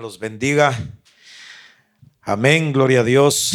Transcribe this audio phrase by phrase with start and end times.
[0.00, 0.76] los bendiga.
[2.20, 3.52] Amén, gloria a Dios.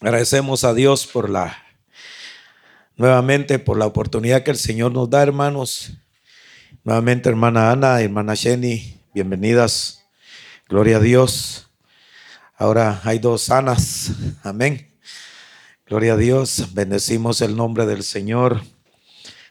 [0.00, 1.62] Agradecemos a Dios por la,
[2.96, 5.92] nuevamente por la oportunidad que el Señor nos da, hermanos.
[6.84, 10.04] Nuevamente, hermana Ana, hermana Jenny, bienvenidas.
[10.68, 11.68] Gloria a Dios.
[12.56, 14.12] Ahora hay dos Anas.
[14.42, 14.90] Amén.
[15.86, 16.72] Gloria a Dios.
[16.72, 18.62] Bendecimos el nombre del Señor.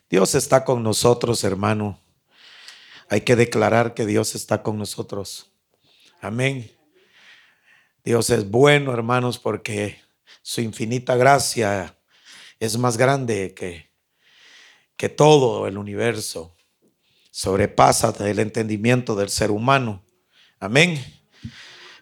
[0.09, 1.99] Dios está con nosotros, hermano.
[3.09, 5.51] Hay que declarar que Dios está con nosotros.
[6.21, 6.71] Amén.
[8.04, 10.00] Dios es bueno, hermanos, porque
[10.41, 11.97] su infinita gracia
[12.59, 13.92] es más grande que,
[14.97, 16.55] que todo el universo.
[17.31, 20.04] Sobrepasa el entendimiento del ser humano.
[20.59, 21.04] Amén.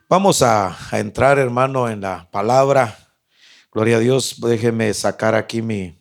[0.10, 3.16] Vamos a, entrar, hermano, en la palabra.
[3.72, 4.42] Gloria a Dios.
[4.42, 5.98] Déjeme sacar aquí mi,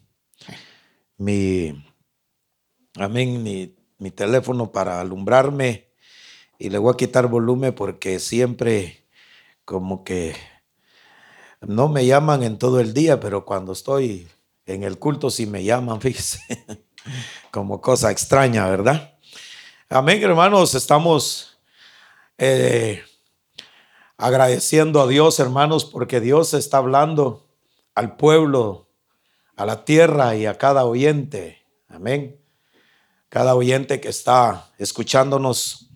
[1.17, 1.84] mi,
[2.97, 5.91] amén, mi mi teléfono para alumbrarme
[6.59, 9.07] y le voy a quitar volumen porque siempre
[9.65, 10.35] como que
[11.61, 14.27] no me llaman en todo el día, pero cuando estoy
[14.65, 16.41] en el culto sí me llaman, fíjese,
[17.51, 19.19] como cosa extraña, ¿verdad?
[19.91, 21.59] Amén, hermanos, estamos
[22.39, 23.03] eh,
[24.17, 27.47] agradeciendo a Dios, hermanos, porque Dios está hablando
[27.95, 28.89] al pueblo,
[29.57, 31.67] a la tierra y a cada oyente.
[31.89, 32.39] Amén
[33.31, 35.89] cada oyente que está escuchándonos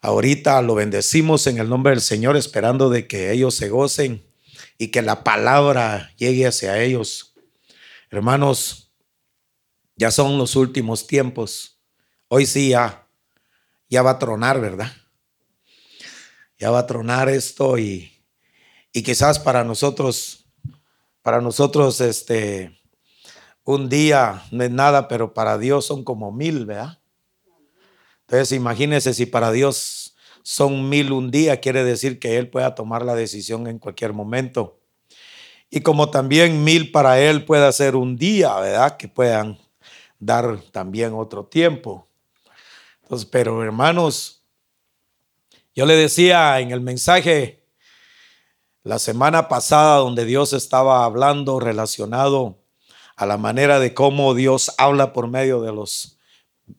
[0.00, 4.26] ahorita, lo bendecimos en el nombre del Señor, esperando de que ellos se gocen
[4.78, 7.34] y que la palabra llegue hacia ellos.
[8.10, 8.90] Hermanos,
[9.94, 11.78] ya son los últimos tiempos.
[12.28, 13.06] Hoy sí ya,
[13.90, 14.90] ya va a tronar, ¿verdad?
[16.58, 18.10] Ya va a tronar esto y,
[18.90, 20.46] y quizás para nosotros,
[21.20, 22.80] para nosotros, este,
[23.66, 27.00] un día no es nada, pero para Dios son como mil, ¿verdad?
[28.20, 33.04] Entonces imagínense si para Dios son mil un día, quiere decir que Él pueda tomar
[33.04, 34.78] la decisión en cualquier momento.
[35.68, 38.96] Y como también mil para Él pueda ser un día, ¿verdad?
[38.96, 39.58] Que puedan
[40.20, 42.06] dar también otro tiempo.
[43.02, 44.44] Entonces, pero hermanos,
[45.74, 47.64] yo le decía en el mensaje
[48.84, 52.62] la semana pasada donde Dios estaba hablando relacionado
[53.16, 56.18] a la manera de cómo Dios habla por medio de los,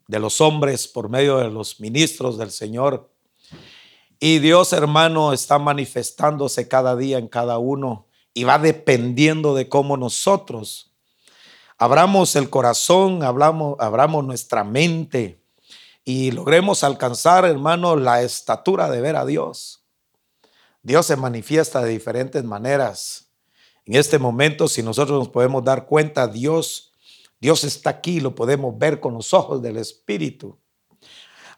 [0.07, 3.11] de los hombres, por medio de los ministros del Señor.
[4.19, 9.97] Y Dios, hermano, está manifestándose cada día en cada uno y va dependiendo de cómo
[9.97, 10.93] nosotros
[11.77, 15.43] abramos el corazón, hablamos, abramos nuestra mente
[16.03, 19.83] y logremos alcanzar, hermano, la estatura de ver a Dios.
[20.81, 23.26] Dios se manifiesta de diferentes maneras.
[23.87, 26.91] En este momento, si nosotros nos podemos dar cuenta, Dios,
[27.39, 30.59] Dios está aquí, lo podemos ver con los ojos del Espíritu.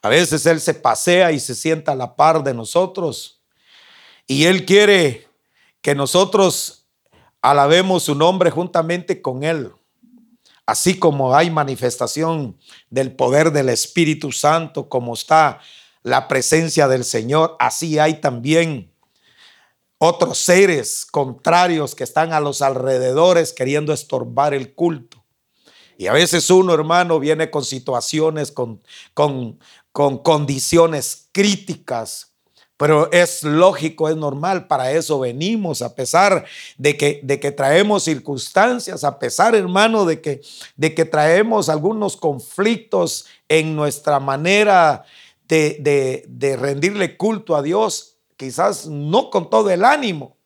[0.04, 3.42] A veces Él se pasea y se sienta a la par de nosotros.
[4.28, 5.28] Y Él quiere
[5.82, 6.88] que nosotros
[7.42, 9.72] alabemos su nombre juntamente con Él.
[10.68, 12.60] Así como hay manifestación
[12.92, 15.62] del poder del Espíritu Santo, como está
[16.04, 18.94] la presencia del Señor, así hay también
[20.00, 25.24] otros seres contrarios que están a los alrededores queriendo estorbar el culto.
[25.98, 28.82] Y a veces uno, hermano, viene con situaciones, con,
[29.14, 29.60] con,
[29.92, 32.32] con condiciones críticas,
[32.78, 36.46] pero es lógico, es normal, para eso venimos, a pesar
[36.78, 40.40] de que, de que traemos circunstancias, a pesar, hermano, de que,
[40.78, 45.04] de que traemos algunos conflictos en nuestra manera
[45.50, 50.38] de, de, de rendirle culto a Dios quizás no con todo el ánimo,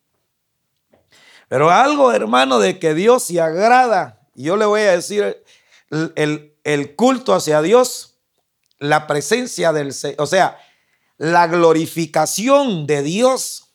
[1.46, 4.20] pero algo, hermano, de que Dios se agrada.
[4.34, 5.44] Yo le voy a decir,
[6.16, 8.18] el, el culto hacia Dios,
[8.80, 10.58] la presencia del o sea,
[11.18, 13.72] la glorificación de Dios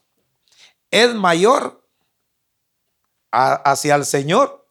[0.92, 1.88] es mayor
[3.32, 4.68] hacia el Señor.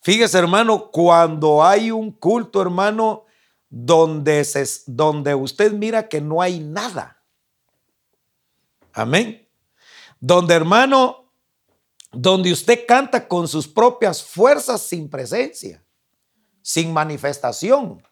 [0.00, 3.26] Fíjese, hermano, cuando hay un culto, hermano,
[3.68, 7.21] donde, se, donde usted mira que no hay nada.
[8.92, 9.48] Amén.
[10.20, 11.32] Donde hermano,
[12.12, 15.82] donde usted canta con sus propias fuerzas sin presencia,
[16.60, 18.02] sin manifestación.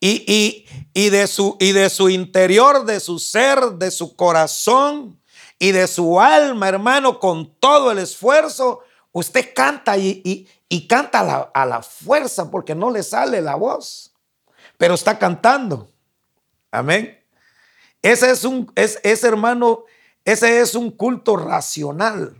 [0.00, 5.20] Y, y, de su, y de su interior, de su ser, de su corazón
[5.58, 11.24] y de su alma, hermano, con todo el esfuerzo, usted canta y, y canta a
[11.24, 14.14] la, a la fuerza porque no le sale la voz,
[14.76, 15.90] pero está cantando.
[16.70, 17.17] Amén.
[18.02, 19.84] Ese es un, es, ese hermano,
[20.24, 22.36] ese es un culto racional.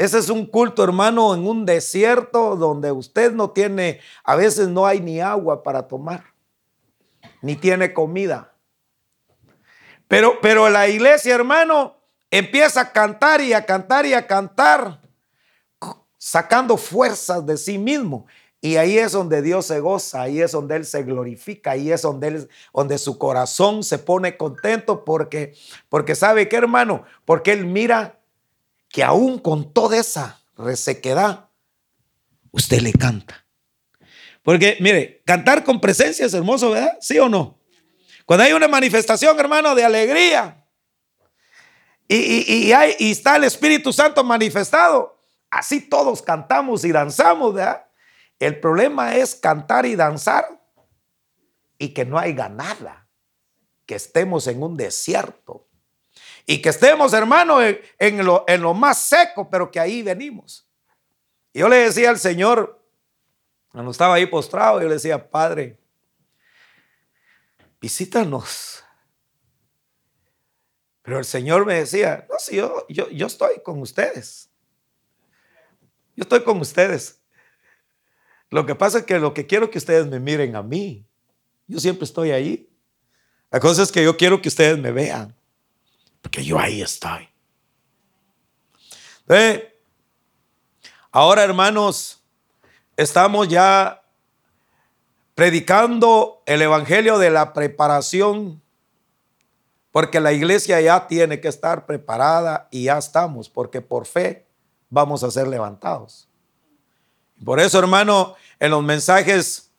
[0.00, 4.86] Ese es un culto, hermano, en un desierto donde usted no tiene, a veces no
[4.86, 6.24] hay ni agua para tomar,
[7.42, 8.54] ni tiene comida.
[10.08, 11.98] Pero, pero la iglesia, hermano,
[12.30, 15.02] empieza a cantar y a cantar y a cantar,
[16.16, 18.26] sacando fuerzas de sí mismo.
[18.62, 22.02] Y ahí es donde Dios se goza, ahí es donde Él se glorifica, ahí es
[22.02, 25.54] donde, donde su corazón se pone contento porque,
[25.88, 28.18] porque sabe que hermano, porque Él mira
[28.88, 31.48] que aún con toda esa resequedad,
[32.50, 33.46] usted le canta.
[34.42, 36.98] Porque mire, cantar con presencia es hermoso, ¿verdad?
[37.00, 37.58] ¿Sí o no?
[38.26, 40.60] Cuando hay una manifestación, hermano, de alegría
[42.06, 45.16] y, hay, y está el Espíritu Santo manifestado,
[45.48, 47.86] así todos cantamos y danzamos, ¿verdad?
[48.40, 50.60] El problema es cantar y danzar
[51.76, 53.06] y que no haya nada,
[53.84, 55.68] que estemos en un desierto
[56.46, 60.66] y que estemos, hermano, en, lo, en lo más seco, pero que ahí venimos.
[61.52, 62.82] Yo le decía al Señor,
[63.70, 65.78] cuando estaba ahí postrado, yo le decía, Padre,
[67.78, 68.82] visítanos.
[71.02, 74.50] Pero el Señor me decía, no, sí, yo, yo, yo estoy con ustedes.
[76.16, 77.19] Yo estoy con ustedes.
[78.50, 81.06] Lo que pasa es que lo que quiero que ustedes me miren a mí.
[81.68, 82.68] Yo siempre estoy ahí.
[83.50, 85.34] La cosa es que yo quiero que ustedes me vean.
[86.20, 87.28] Porque yo ahí estoy.
[91.12, 92.20] ahora hermanos,
[92.96, 94.02] estamos ya
[95.36, 98.60] predicando el Evangelio de la preparación.
[99.92, 103.48] Porque la iglesia ya tiene que estar preparada y ya estamos.
[103.48, 104.46] Porque por fe
[104.88, 106.29] vamos a ser levantados.
[107.44, 109.70] Por eso, hermano, en los mensajes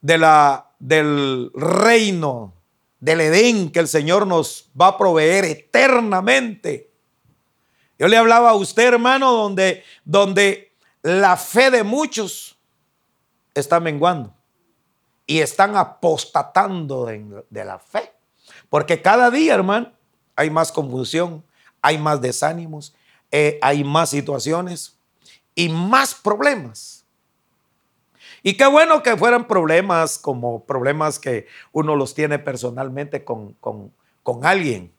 [0.00, 2.54] de la, del reino,
[3.00, 6.90] del Edén que el Señor nos va a proveer eternamente.
[7.98, 10.72] Yo le hablaba a usted, hermano, donde, donde
[11.02, 12.56] la fe de muchos
[13.54, 14.34] está menguando
[15.26, 18.12] y están apostatando de, la fe.
[18.70, 19.92] Porque cada día, hermano,
[20.36, 21.44] hay más confusión,
[21.80, 22.94] hay más desánimos,
[23.30, 24.98] eh, hay más situaciones
[25.54, 27.02] y más problemas.
[28.42, 33.92] Y qué bueno que fueran problemas como problemas que uno los tiene personalmente con, con,
[34.22, 34.92] con alguien.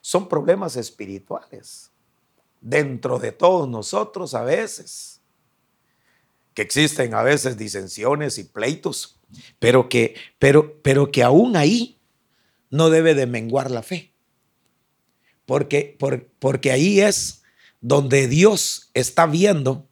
[0.00, 1.90] Son problemas espirituales
[2.60, 5.20] dentro de todos nosotros a veces.
[6.54, 9.20] Que existen a veces disensiones y pleitos,
[9.60, 12.00] pero que, pero, pero que aún ahí
[12.70, 14.12] no debe de menguar la fe.
[15.46, 15.96] Porque,
[16.40, 17.42] porque ahí es
[17.80, 19.88] donde Dios está viendo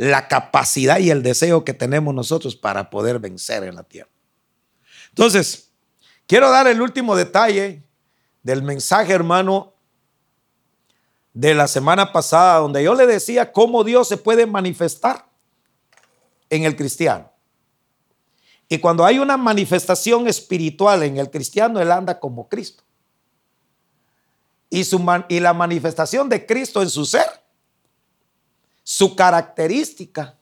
[0.00, 4.08] la capacidad y el deseo que tenemos nosotros para poder vencer en la tierra.
[5.10, 5.72] Entonces,
[6.26, 7.82] quiero dar el último detalle
[8.42, 9.74] del mensaje, hermano,
[11.34, 15.28] de la semana pasada, donde yo le decía cómo Dios se puede manifestar
[16.48, 17.30] en el cristiano.
[18.70, 22.84] Y cuando hay una manifestación espiritual en el cristiano, él anda como Cristo.
[24.70, 27.39] Y, su y la manifestación de Cristo en su ser
[28.90, 30.36] su característica,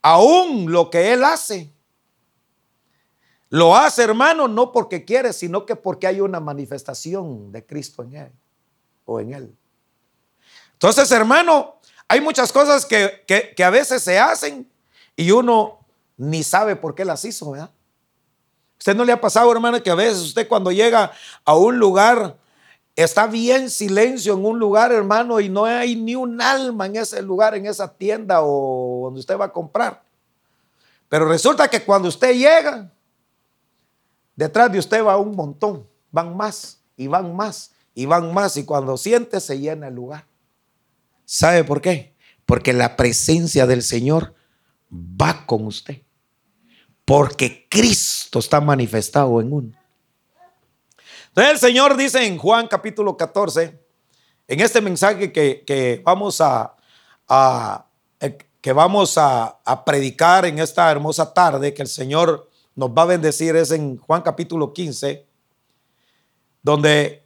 [0.00, 1.72] aún lo que Él hace.
[3.48, 8.14] Lo hace, hermano, no porque quiere, sino que porque hay una manifestación de Cristo en
[8.14, 8.32] Él
[9.06, 9.56] o en Él.
[10.74, 14.70] Entonces, hermano, hay muchas cosas que, que, a veces se hacen
[15.16, 15.80] y uno
[16.16, 17.72] ni sabe por qué las hizo, ¿verdad?
[18.78, 21.10] ¿Usted no le ha pasado, hermano, que a veces usted cuando llega
[21.44, 22.38] a un lugar
[22.96, 27.20] Está bien silencio en un lugar, hermano, y no hay ni un alma en ese
[27.20, 30.02] lugar, en esa tienda o donde usted va a comprar.
[31.10, 32.90] Pero resulta que cuando usted llega,
[34.34, 38.64] detrás de usted va un montón, van más y van más y van más y
[38.64, 40.24] cuando siente se llena el lugar.
[41.26, 42.14] ¿Sabe por qué?
[42.46, 44.34] Porque la presencia del Señor
[44.90, 46.00] va con usted.
[47.04, 49.85] Porque Cristo está manifestado en uno.
[51.36, 53.78] El Señor dice en Juan capítulo 14,
[54.48, 56.74] en este mensaje que, vamos a,
[58.20, 63.06] eh, que vamos a, predicar en esta hermosa tarde, que el Señor nos va a
[63.06, 65.26] bendecir, es en Juan capítulo 15,
[66.62, 67.22] donde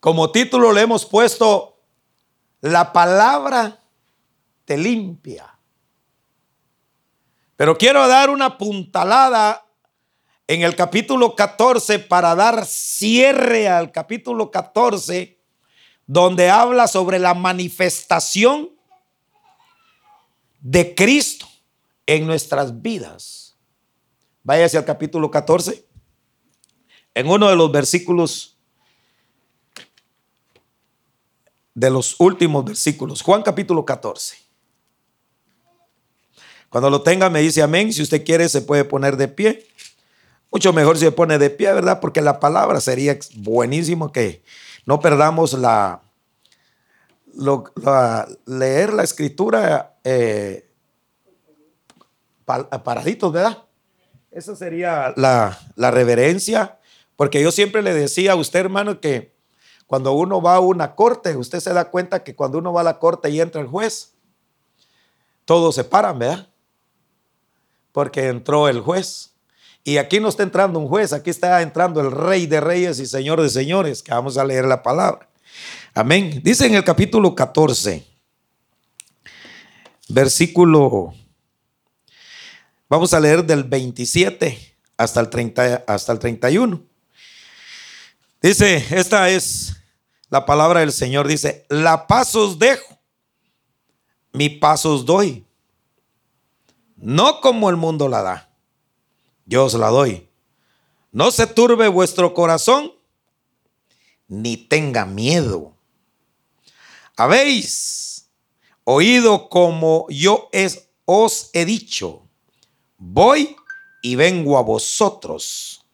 [0.00, 1.76] como título le hemos puesto,
[2.62, 3.80] la palabra
[4.64, 5.58] te limpia.
[7.54, 9.62] Pero quiero dar una puntalada
[10.52, 15.38] en el capítulo 14 para dar cierre al capítulo 14,
[16.06, 18.68] donde habla sobre la manifestación
[20.60, 21.48] de Cristo
[22.04, 23.56] en nuestras vidas.
[24.42, 25.86] Váyase al capítulo 14.
[27.14, 28.58] En uno de los versículos,
[31.72, 34.36] de los últimos versículos, Juan capítulo 14.
[36.68, 37.90] Cuando lo tenga me dice amén.
[37.90, 39.66] Si usted quiere se puede poner de pie.
[40.52, 41.98] Mucho mejor si se pone de pie, ¿verdad?
[41.98, 44.42] Porque la palabra sería buenísimo que
[44.84, 46.02] no perdamos la,
[48.44, 50.68] leer la escritura eh,
[52.44, 53.64] paraditos, ¿verdad?
[54.30, 56.78] Esa sería la, la reverencia,
[57.16, 59.32] porque yo siempre le decía a usted, hermano, que
[59.86, 62.84] cuando uno va a una corte, usted se da cuenta que cuando uno va a
[62.84, 64.14] la corte y entra el juez,
[65.46, 66.48] todos se paran, ¿verdad?
[67.92, 69.31] Porque entró el juez.
[69.84, 73.06] Y aquí no está entrando un juez, aquí está entrando el rey de reyes y
[73.06, 75.28] señor de señores, que vamos a leer la palabra.
[75.92, 76.40] Amén.
[76.44, 78.06] Dice en el capítulo 14,
[80.08, 81.12] versículo,
[82.88, 86.80] vamos a leer del 27 hasta el, 30, hasta el 31.
[88.40, 89.76] Dice, esta es
[90.30, 92.98] la palabra del Señor, dice, la paz os dejo,
[94.32, 95.44] mi paz os doy,
[96.96, 98.51] no como el mundo la da
[99.52, 100.30] yo os la doy.
[101.10, 102.94] No se turbe vuestro corazón,
[104.26, 105.76] ni tenga miedo.
[107.18, 108.30] Habéis
[108.84, 110.48] oído como yo
[111.04, 112.26] os he dicho,
[112.96, 113.54] voy
[114.02, 115.84] y vengo a vosotros.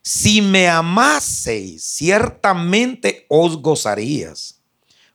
[0.00, 4.62] Si me amaseis, ciertamente os gozarías,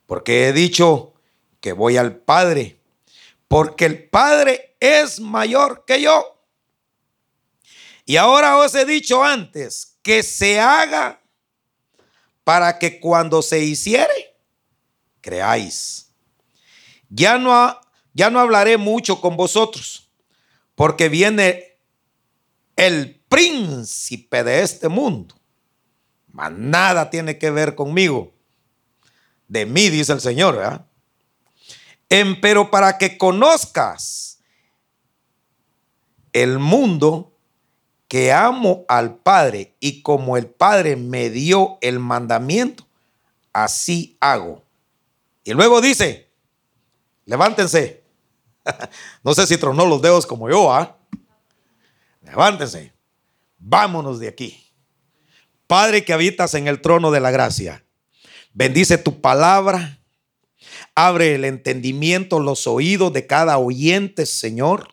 [0.05, 1.15] porque he dicho
[1.59, 2.79] que voy al Padre,
[3.47, 6.32] porque el Padre es mayor que yo.
[8.05, 11.21] Y ahora os he dicho antes que se haga
[12.43, 14.35] para que cuando se hiciere,
[15.21, 16.11] creáis.
[17.09, 17.79] Ya no,
[18.13, 20.09] ya no hablaré mucho con vosotros,
[20.75, 21.77] porque viene
[22.75, 25.35] el príncipe de este mundo.
[26.27, 28.33] Mas nada tiene que ver conmigo.
[29.47, 30.57] De mí, dice el Señor.
[30.57, 30.85] ¿verdad?
[32.41, 34.39] pero para que conozcas
[36.31, 37.32] el mundo,
[38.13, 42.85] que amo al Padre y como el Padre me dio el mandamiento,
[43.53, 44.61] así hago.
[45.43, 46.29] Y luego dice,
[47.25, 48.03] levántense.
[49.23, 50.95] no sé si tronó los dedos como yo, ¿ah?
[52.21, 52.93] Levántense.
[53.57, 54.63] Vámonos de aquí.
[55.65, 57.83] Padre que habitas en el trono de la gracia,
[58.53, 59.97] bendice tu palabra.
[60.93, 64.92] Abre el entendimiento, los oídos de cada oyente, Señor.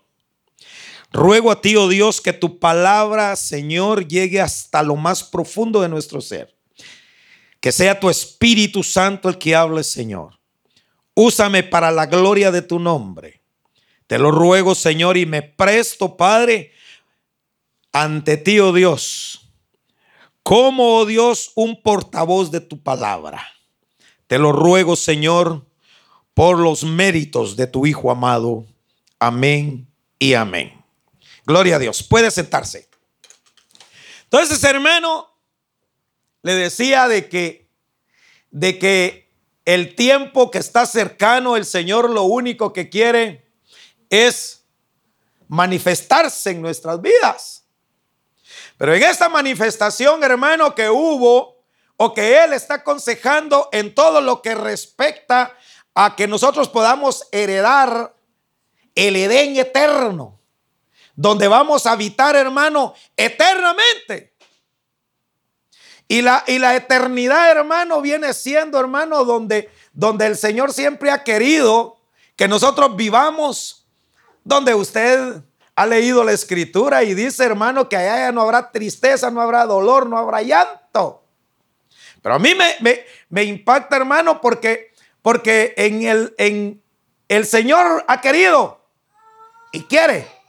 [1.13, 5.89] Ruego a ti, oh Dios, que tu palabra, Señor, llegue hasta lo más profundo de
[5.89, 6.57] nuestro ser.
[7.61, 10.39] Que sea tu Espíritu Santo el que hable, Señor.
[11.15, 13.43] Úsame para la gloria de tu nombre.
[14.07, 16.73] Te lo ruego, Señor, y me presto, Padre,
[17.93, 19.53] ante ti, oh Dios,
[20.43, 23.47] como, oh Dios, un portavoz de tu palabra.
[24.27, 25.67] Te lo ruego, Señor,
[26.35, 28.65] por los méritos de tu Hijo amado.
[29.19, 29.89] Amén
[30.19, 30.80] y amén.
[31.47, 32.03] Gloria a Dios.
[32.03, 32.89] Puede sentarse.
[34.25, 35.29] Entonces, hermano,
[36.43, 37.69] le decía de que,
[38.51, 39.31] de que
[39.65, 43.51] el tiempo que está cercano, el Señor lo único que quiere
[44.09, 44.65] es
[45.49, 47.65] manifestarse en nuestras vidas.
[48.79, 51.65] Pero en esta manifestación, hermano, que hubo
[51.97, 55.55] o que Él está aconsejando en todo lo que respecta
[55.95, 58.15] a que nosotros podamos heredar
[58.95, 60.40] el Edén eterno
[61.21, 64.33] donde vamos a habitar, hermano, eternamente.
[66.09, 71.23] Y la, y la eternidad, hermano, viene siendo, hermano, donde, donde el Señor siempre ha
[71.23, 71.99] querido
[72.37, 73.87] que nosotros vivamos,
[74.45, 75.43] donde usted
[75.75, 80.07] ha leído la escritura y dice, hermano, que allá no habrá tristeza, no habrá dolor,
[80.07, 81.23] no habrá llanto.
[82.23, 86.83] Pero a mí me, me, impacta, hermano, porque, porque en el, en
[87.29, 88.81] el Señor ha querido
[89.71, 90.40] y quiere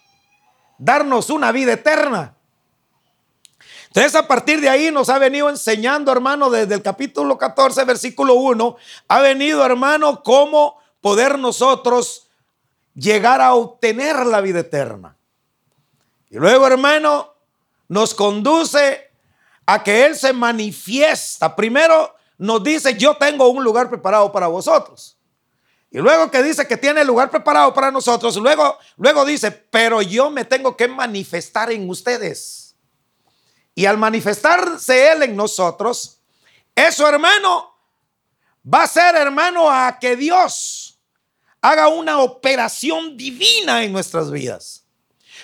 [0.82, 2.36] darnos una vida eterna.
[3.88, 8.34] Entonces a partir de ahí nos ha venido enseñando, hermano, desde el capítulo 14, versículo
[8.34, 8.76] 1,
[9.08, 12.28] ha venido, hermano, cómo poder nosotros
[12.96, 15.16] llegar a obtener la vida eterna.
[16.30, 17.36] Y luego, hermano,
[17.88, 19.12] nos conduce
[19.68, 21.56] a que Él se manifiesta.
[21.56, 25.18] Primero nos dice, yo tengo un lugar preparado para vosotros.
[25.92, 30.30] Y luego que dice que tiene lugar preparado para nosotros, luego, luego dice, pero yo
[30.30, 32.78] me tengo que manifestar en ustedes.
[33.76, 36.22] Y al manifestarse Él en nosotros,
[36.74, 37.76] eso hermano,
[38.66, 40.98] va a ser hermano a que Dios
[41.60, 44.86] haga una operación divina en nuestras vidas.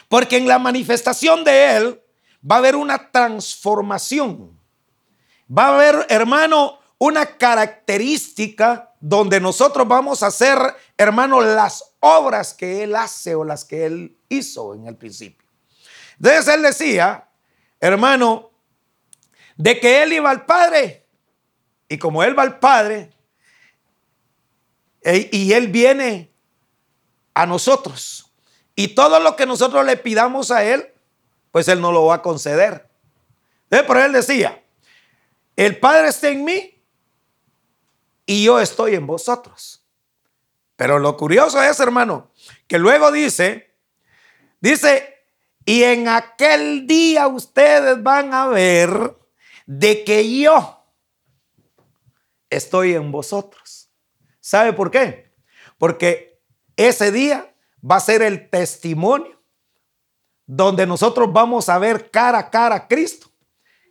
[0.07, 2.01] Porque en la manifestación de Él
[2.49, 4.57] va a haber una transformación.
[5.49, 10.57] Va a haber, hermano, una característica donde nosotros vamos a hacer,
[10.97, 15.47] hermano, las obras que Él hace o las que Él hizo en el principio.
[16.19, 17.27] Entonces Él decía,
[17.79, 18.51] hermano,
[19.57, 21.05] de que él iba al Padre.
[21.89, 23.11] Y como él va al Padre,
[25.01, 26.31] e, y él viene
[27.33, 28.31] a nosotros.
[28.75, 30.93] Y todo lo que nosotros le pidamos a él,
[31.51, 32.87] pues él no lo va a conceder.
[33.85, 34.63] Por él decía,
[35.55, 36.76] el Padre está en mí
[38.27, 39.83] y yo estoy en vosotros.
[40.75, 42.31] Pero lo curioso es, hermano,
[42.67, 43.73] que luego dice,
[44.59, 45.25] dice,
[45.65, 49.17] y en aquel día ustedes van a ver
[49.65, 50.85] de que yo
[52.49, 53.89] estoy en vosotros.
[54.39, 55.33] ¿Sabe por qué?
[55.79, 56.39] Porque
[56.75, 59.41] ese día va a ser el testimonio
[60.45, 63.29] donde nosotros vamos a ver cara a cara a Cristo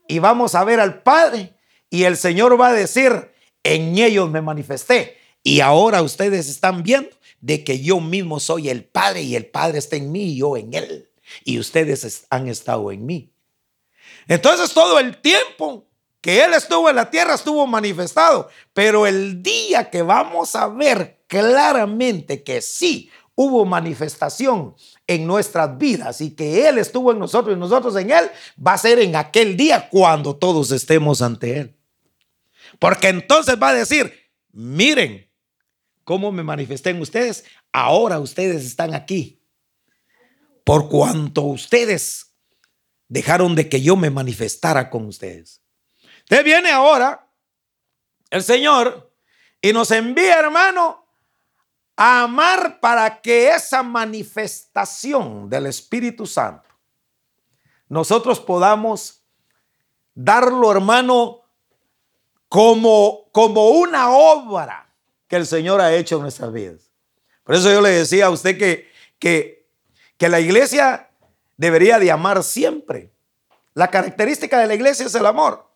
[0.06, 1.56] y vamos a ver al Padre
[1.90, 3.32] y el Señor va a decir,
[3.74, 5.16] en ellos me manifesté.
[5.42, 9.78] Y ahora ustedes están viendo de que yo mismo soy el Padre y el Padre
[9.78, 11.10] está en mí y yo en Él.
[11.44, 13.32] Y ustedes han estado en mí.
[14.28, 15.86] Entonces todo el tiempo
[16.20, 18.48] que Él estuvo en la tierra estuvo manifestado.
[18.72, 24.74] Pero el día que vamos a ver claramente que sí hubo manifestación
[25.06, 28.30] en nuestras vidas y que Él estuvo en nosotros y nosotros en Él,
[28.64, 31.75] va a ser en aquel día cuando todos estemos ante Él.
[32.78, 34.14] Porque entonces va a decir,
[34.52, 35.30] miren
[36.04, 39.42] cómo me manifesté en ustedes, ahora ustedes están aquí.
[40.64, 42.34] Por cuanto ustedes
[43.08, 45.62] dejaron de que yo me manifestara con ustedes.
[46.20, 47.28] Usted viene ahora,
[48.30, 49.12] el Señor,
[49.60, 51.06] y nos envía, hermano,
[51.96, 56.66] a amar para que esa manifestación del Espíritu Santo
[57.88, 59.22] nosotros podamos
[60.14, 61.42] darlo, hermano,
[62.56, 64.90] como, como una obra
[65.28, 66.90] que el Señor ha hecho en nuestras vidas.
[67.44, 69.68] Por eso yo le decía a usted que, que,
[70.16, 71.10] que la iglesia
[71.58, 73.12] debería de amar siempre.
[73.74, 75.70] La característica de la iglesia es el amor.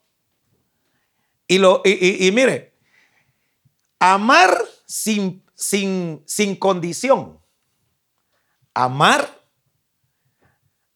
[1.47, 2.73] Y, lo, y, mire,
[3.99, 7.43] amar sin, sin, sin condición.
[8.73, 9.39] Amar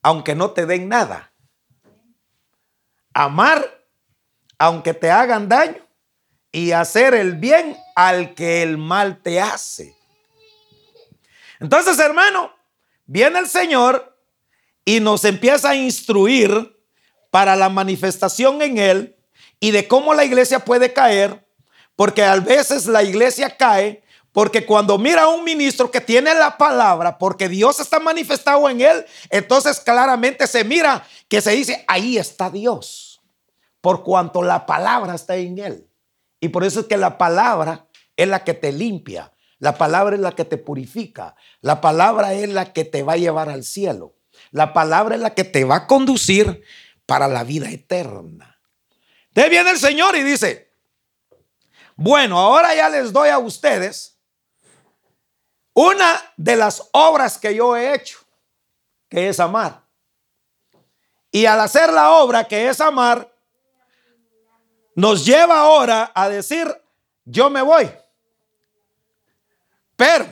[0.00, 1.34] aunque no te den nada.
[3.12, 3.83] Amar
[4.64, 5.76] aunque te hagan daño,
[6.50, 9.94] y hacer el bien al que el mal te hace.
[11.60, 12.50] Entonces, hermano,
[13.04, 14.16] viene el Señor
[14.82, 16.80] y nos empieza a instruir
[17.30, 19.16] para la manifestación en Él
[19.60, 21.46] y de cómo la iglesia puede caer,
[21.94, 26.56] porque a veces la iglesia cae porque cuando mira a un ministro que tiene la
[26.56, 32.18] palabra, porque Dios está manifestado en él, entonces claramente se mira que se dice, ahí
[32.18, 33.13] está Dios
[33.84, 35.86] por cuanto la palabra está en él.
[36.40, 40.22] Y por eso es que la palabra es la que te limpia, la palabra es
[40.22, 44.14] la que te purifica, la palabra es la que te va a llevar al cielo,
[44.52, 46.64] la palabra es la que te va a conducir
[47.04, 48.58] para la vida eterna.
[49.32, 50.72] De viene el Señor y dice,
[51.94, 54.18] bueno, ahora ya les doy a ustedes
[55.74, 58.16] una de las obras que yo he hecho,
[59.10, 59.84] que es amar.
[61.30, 63.33] Y al hacer la obra que es amar,
[64.94, 66.66] nos lleva ahora a decir,
[67.24, 67.90] yo me voy,
[69.96, 70.26] pero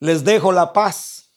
[0.00, 1.30] les dejo la paz,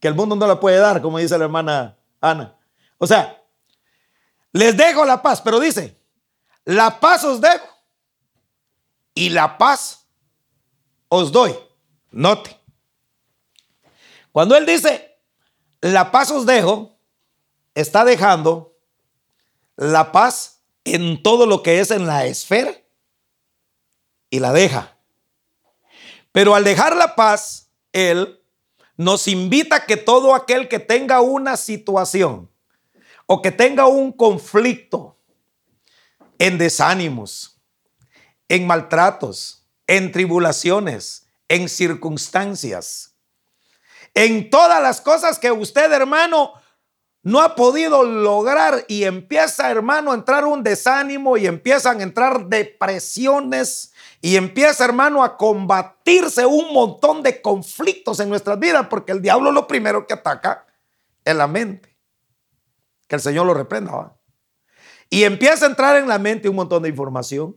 [0.00, 2.56] que el mundo no la puede dar, como dice la hermana Ana.
[2.98, 3.42] O sea,
[4.52, 5.98] les dejo la paz, pero dice,
[6.64, 7.66] la paz os dejo
[9.14, 10.06] y la paz
[11.08, 11.54] os doy.
[12.10, 12.60] Note.
[14.30, 15.18] Cuando él dice,
[15.80, 16.96] la paz os dejo,
[17.74, 18.73] está dejando
[19.76, 22.74] la paz en todo lo que es en la esfera
[24.30, 24.96] y la deja.
[26.32, 28.40] Pero al dejar la paz, Él
[28.96, 32.50] nos invita a que todo aquel que tenga una situación
[33.26, 35.16] o que tenga un conflicto
[36.38, 37.60] en desánimos,
[38.48, 43.14] en maltratos, en tribulaciones, en circunstancias,
[44.14, 46.52] en todas las cosas que usted, hermano,
[47.24, 52.48] no ha podido lograr y empieza, hermano, a entrar un desánimo y empiezan a entrar
[52.48, 59.22] depresiones y empieza, hermano, a combatirse un montón de conflictos en nuestras vidas, porque el
[59.22, 60.66] diablo lo primero que ataca
[61.24, 61.96] es la mente.
[63.08, 64.14] Que el Señor lo reprenda.
[65.08, 67.56] Y empieza a entrar en la mente un montón de información.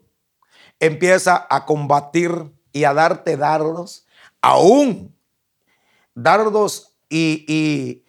[0.79, 2.31] Empieza a combatir
[2.71, 4.05] y a darte dardos,
[4.41, 5.13] aún
[6.15, 8.06] dardos y, y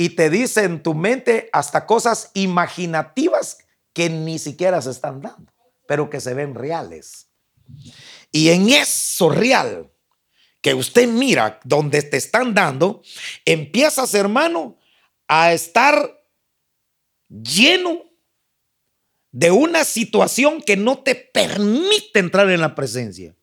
[0.00, 3.58] y te dice en tu mente hasta cosas imaginativas
[3.92, 5.52] que ni siquiera se están dando,
[5.88, 7.26] pero que se ven reales.
[8.30, 9.90] Y en eso real
[10.60, 13.02] que usted mira donde te están dando,
[13.44, 14.78] empiezas, hermano,
[15.26, 16.24] a estar
[17.28, 18.04] lleno
[19.32, 23.34] de una situación que no te permite entrar en la presencia.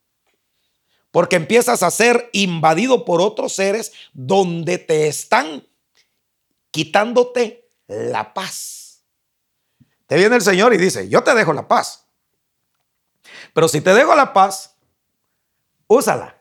[1.12, 5.66] Porque empiezas a ser invadido por otros seres donde te están
[6.76, 9.02] quitándote la paz.
[10.08, 12.06] Te viene el Señor y dice, yo te dejo la paz.
[13.54, 14.76] Pero si te dejo la paz,
[15.88, 16.38] úsala.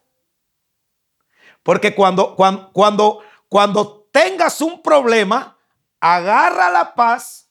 [1.62, 5.56] Porque cuando, cuando, cuando, cuando tengas un problema,
[6.00, 7.48] agarra la paz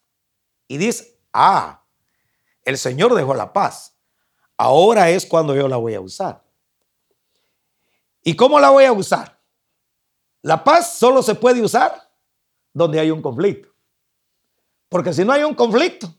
[0.68, 1.86] y dice, ah,
[2.66, 3.96] el Señor dejó la paz.
[4.58, 6.44] Ahora es cuando yo la voy a usar.
[8.24, 9.40] ¿Y cómo la voy a usar?
[10.42, 12.03] La paz solo se puede usar
[12.74, 13.70] donde hay un conflicto.
[14.90, 16.14] Porque si no hay un conflicto,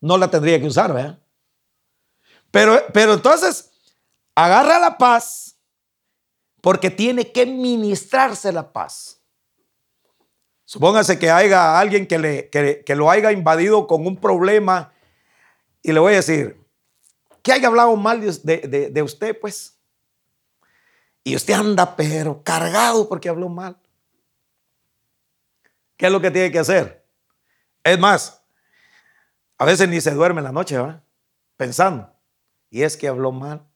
[0.00, 1.18] no la tendría que usar, ¿verdad?
[2.50, 3.70] Pero, pero entonces,
[4.34, 5.58] agarra la paz
[6.60, 9.20] porque tiene que ministrarse la paz.
[10.64, 14.92] Supóngase que haya alguien que, le, que lo haya invadido con un problema
[15.82, 16.66] y le voy a decir,
[17.46, 19.78] que haya hablado mal de, usted, pues.
[21.22, 23.78] Y usted anda, pero cargado porque habló mal.
[25.96, 27.06] ¿Qué es lo que tiene que hacer?
[27.82, 28.42] Es más,
[29.58, 31.02] a veces ni se duerme en la noche, ¿va?
[31.56, 32.12] Pensando.
[32.70, 33.66] Y es que habló mal.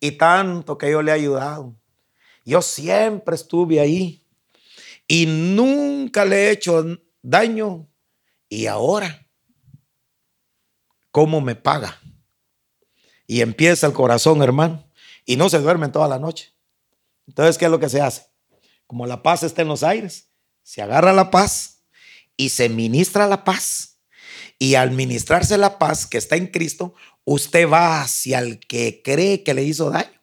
[0.00, 1.74] Y tanto que yo le he ayudado.
[2.44, 4.24] Yo siempre estuve ahí.
[5.06, 6.84] Y nunca le he hecho
[7.22, 7.86] daño.
[8.48, 9.28] Y ahora
[11.10, 12.00] cómo me paga.
[13.26, 14.88] Y empieza el corazón, hermano,
[15.24, 16.54] y no se duerme toda la noche.
[17.26, 18.26] Entonces, ¿qué es lo que se hace?
[18.86, 20.27] Como la paz está en los aires,
[20.68, 21.78] se agarra la paz
[22.36, 24.00] y se ministra la paz.
[24.58, 29.42] Y al ministrarse la paz que está en Cristo, usted va hacia el que cree
[29.42, 30.20] que le hizo daño.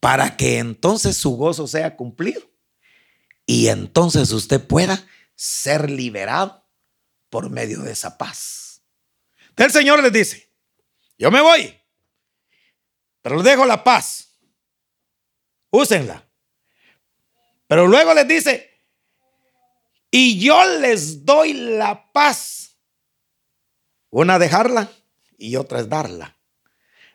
[0.00, 2.40] Para que entonces su gozo sea cumplido.
[3.44, 6.64] Y entonces usted pueda ser liberado
[7.28, 8.80] por medio de esa paz.
[9.54, 10.50] El Señor les dice,
[11.18, 11.78] yo me voy,
[13.20, 14.38] pero les dejo la paz.
[15.68, 16.25] Úsenla.
[17.66, 18.70] Pero luego les dice,
[20.10, 22.76] y yo les doy la paz.
[24.10, 24.90] Una dejarla
[25.36, 26.36] y otra es darla.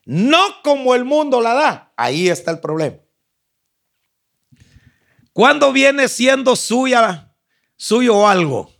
[0.05, 1.93] No como el mundo la da.
[1.95, 2.97] Ahí está el problema.
[5.33, 7.33] ¿Cuándo viene siendo suya,
[7.77, 8.71] suyo algo?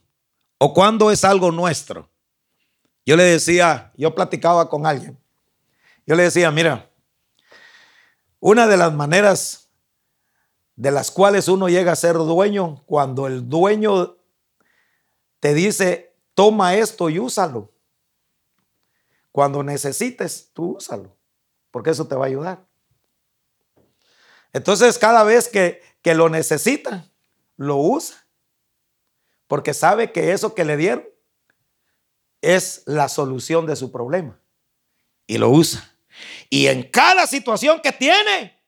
[0.58, 2.12] ¿O cuándo es algo nuestro?
[3.06, 5.18] Yo le decía, yo platicaba con alguien.
[6.06, 6.90] Yo le decía, mira,
[8.40, 9.61] una de las maneras
[10.76, 14.18] de las cuales uno llega a ser dueño, cuando el dueño
[15.40, 17.72] te dice, toma esto y úsalo.
[19.32, 21.16] Cuando necesites, tú úsalo,
[21.72, 22.66] porque eso te va a ayudar.
[24.54, 27.10] Entonces, cada vez que, que lo necesita,
[27.56, 28.26] lo usa,
[29.48, 31.06] porque sabe que eso que le dieron
[32.42, 34.40] es la solución de su problema.
[35.28, 35.96] Y lo usa.
[36.50, 38.61] Y en cada situación que tiene,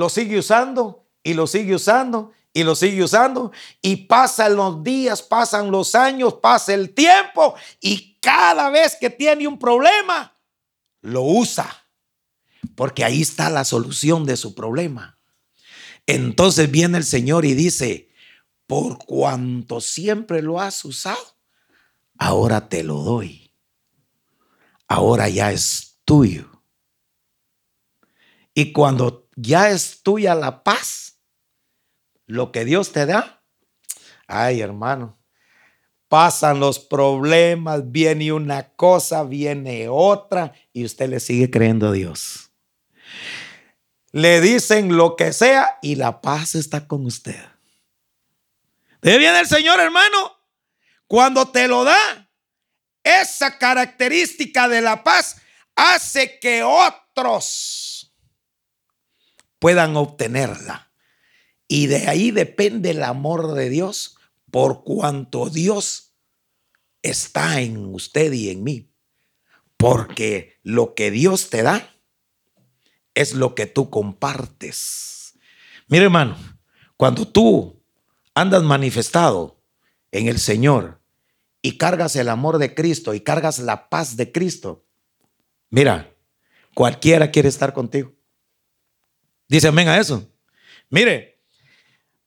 [0.00, 3.52] lo sigue usando y lo sigue usando y lo sigue usando.
[3.82, 7.54] Y pasan los días, pasan los años, pasa el tiempo.
[7.80, 10.36] Y cada vez que tiene un problema,
[11.02, 11.70] lo usa.
[12.74, 15.18] Porque ahí está la solución de su problema.
[16.06, 18.10] Entonces viene el Señor y dice,
[18.66, 21.36] por cuanto siempre lo has usado,
[22.18, 23.54] ahora te lo doy.
[24.88, 26.50] Ahora ya es tuyo.
[28.54, 31.18] Y cuando ya es tuya la paz,
[32.26, 33.42] lo que Dios te da,
[34.26, 35.18] ay hermano,
[36.08, 42.50] pasan los problemas, viene una cosa, viene otra, y usted le sigue creyendo a Dios.
[44.12, 47.40] Le dicen lo que sea y la paz está con usted.
[49.02, 50.36] ¿De viene el Señor, hermano?
[51.06, 52.28] Cuando te lo da,
[53.02, 55.36] esa característica de la paz
[55.74, 57.89] hace que otros
[59.60, 60.90] puedan obtenerla.
[61.68, 64.16] Y de ahí depende el amor de Dios
[64.50, 66.16] por cuanto Dios
[67.02, 68.90] está en usted y en mí.
[69.76, 71.94] Porque lo que Dios te da
[73.14, 75.34] es lo que tú compartes.
[75.86, 76.36] Mire hermano,
[76.96, 77.80] cuando tú
[78.34, 79.62] andas manifestado
[80.10, 81.00] en el Señor,
[81.62, 84.86] y cargas el amor de Cristo y cargas la paz de Cristo,
[85.68, 86.14] mira,
[86.74, 88.12] cualquiera quiere estar contigo.
[89.50, 90.24] Dice amén a eso.
[90.90, 91.42] Mire,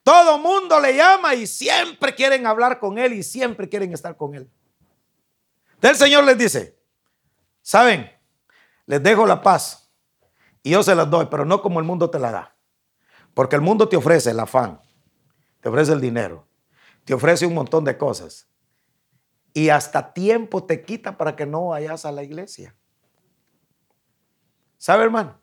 [0.03, 4.35] todo mundo le llama y siempre quieren hablar con él y siempre quieren estar con
[4.35, 4.51] él.
[5.81, 6.77] El Señor les dice,
[7.61, 8.11] ¿saben?
[8.85, 9.89] Les dejo la paz
[10.63, 12.57] y yo se las doy, pero no como el mundo te la da.
[13.33, 14.81] Porque el mundo te ofrece el afán,
[15.61, 16.45] te ofrece el dinero,
[17.05, 18.49] te ofrece un montón de cosas
[19.53, 22.75] y hasta tiempo te quita para que no vayas a la iglesia.
[24.77, 25.42] ¿Sabe, hermano?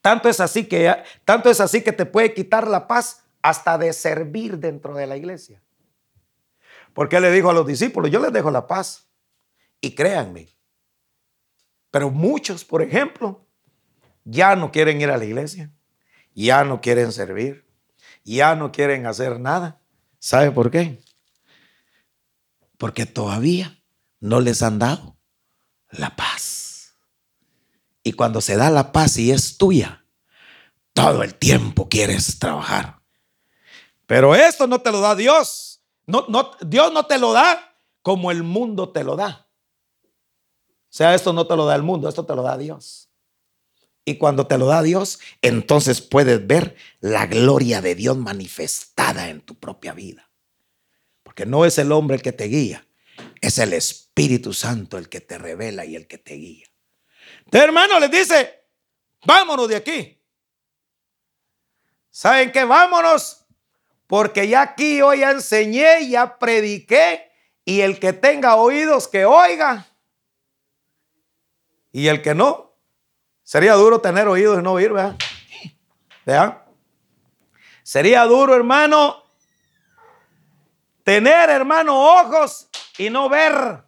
[0.00, 3.92] Tanto es así que tanto es así que te puede quitar la paz hasta de
[3.92, 5.62] servir dentro de la iglesia.
[6.94, 9.06] Porque él le dijo a los discípulos, yo les dejo la paz.
[9.80, 10.48] Y créanme,
[11.90, 13.46] pero muchos, por ejemplo,
[14.24, 15.70] ya no quieren ir a la iglesia,
[16.34, 17.66] ya no quieren servir,
[18.24, 19.80] ya no quieren hacer nada.
[20.18, 21.02] ¿Sabe por qué?
[22.76, 23.78] Porque todavía
[24.20, 25.16] no les han dado
[25.90, 26.59] la paz.
[28.10, 30.04] Y cuando se da la paz y es tuya,
[30.94, 33.02] todo el tiempo quieres trabajar.
[34.04, 35.80] Pero esto no te lo da Dios.
[36.06, 36.26] No,
[36.60, 39.48] Dios no te lo da como el mundo te lo da.
[40.02, 43.10] O sea, esto no te lo da el mundo, esto te lo da Dios.
[44.04, 49.40] Y cuando te lo da Dios, entonces puedes ver la gloria de Dios manifestada en
[49.40, 50.32] tu propia vida.
[51.22, 52.88] Porque no es el hombre el que te guía,
[53.40, 56.69] es el Espíritu Santo el que te revela y el que te guía.
[57.52, 58.64] Hermano, les dice,
[59.24, 60.22] vámonos de aquí.
[62.10, 62.64] ¿Saben qué?
[62.64, 63.46] Vámonos,
[64.06, 67.30] porque ya aquí ya enseñé, ya prediqué,
[67.64, 69.86] y el que tenga oídos que oiga.
[71.92, 72.76] Y el que no,
[73.42, 75.16] sería duro tener oídos y no oír, ¿verdad?
[76.24, 76.62] ¿Vean?
[77.82, 79.24] Sería duro, hermano,
[81.02, 83.84] tener, hermano, ojos y no ver.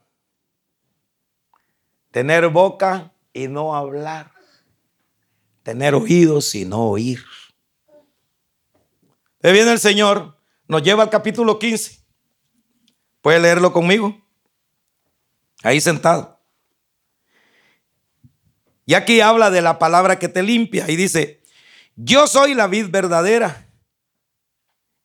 [2.11, 4.33] Tener boca y no hablar.
[5.63, 7.25] Tener oídos y no oír.
[9.41, 12.01] De viene el Señor, nos lleva al capítulo 15.
[13.21, 14.17] ¿Puede leerlo conmigo?
[15.63, 16.41] Ahí sentado.
[18.85, 21.43] Y aquí habla de la palabra que te limpia y dice,
[21.97, 23.69] yo soy la vid verdadera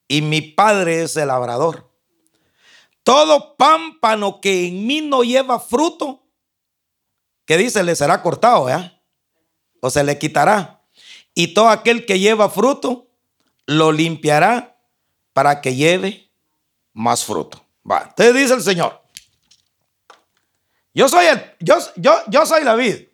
[0.08, 1.92] y mi padre es el labrador.
[3.04, 6.27] Todo pámpano que en mí no lleva fruto,
[7.48, 9.02] que dice, le será cortado, ¿eh?
[9.80, 10.84] O se le quitará.
[11.34, 13.08] Y todo aquel que lleva fruto,
[13.66, 14.78] lo limpiará
[15.32, 16.30] para que lleve
[16.94, 17.66] más fruto.
[17.90, 19.02] Va, entonces dice el Señor,
[20.94, 23.08] yo soy el, yo, yo, yo soy la vid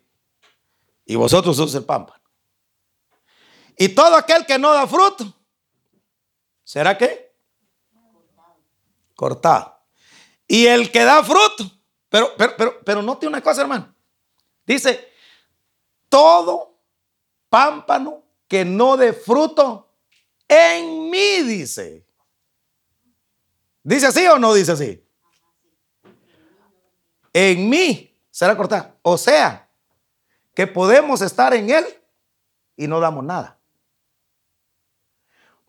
[1.04, 2.20] y vosotros sois el pámpano.
[3.78, 5.32] Y todo aquel que no da fruto,
[6.64, 7.32] ¿será qué?
[9.14, 9.78] Cortado.
[10.48, 11.70] Y el que da fruto,
[12.08, 13.93] pero, pero, pero, pero note una cosa, hermano.
[14.66, 15.12] Dice,
[16.08, 16.78] todo
[17.48, 19.94] pámpano que no dé fruto,
[20.48, 22.06] en mí dice.
[23.82, 25.06] ¿Dice así o no dice así?
[27.32, 28.96] En mí será cortado.
[29.02, 29.68] O sea,
[30.54, 31.84] que podemos estar en Él
[32.76, 33.58] y no damos nada.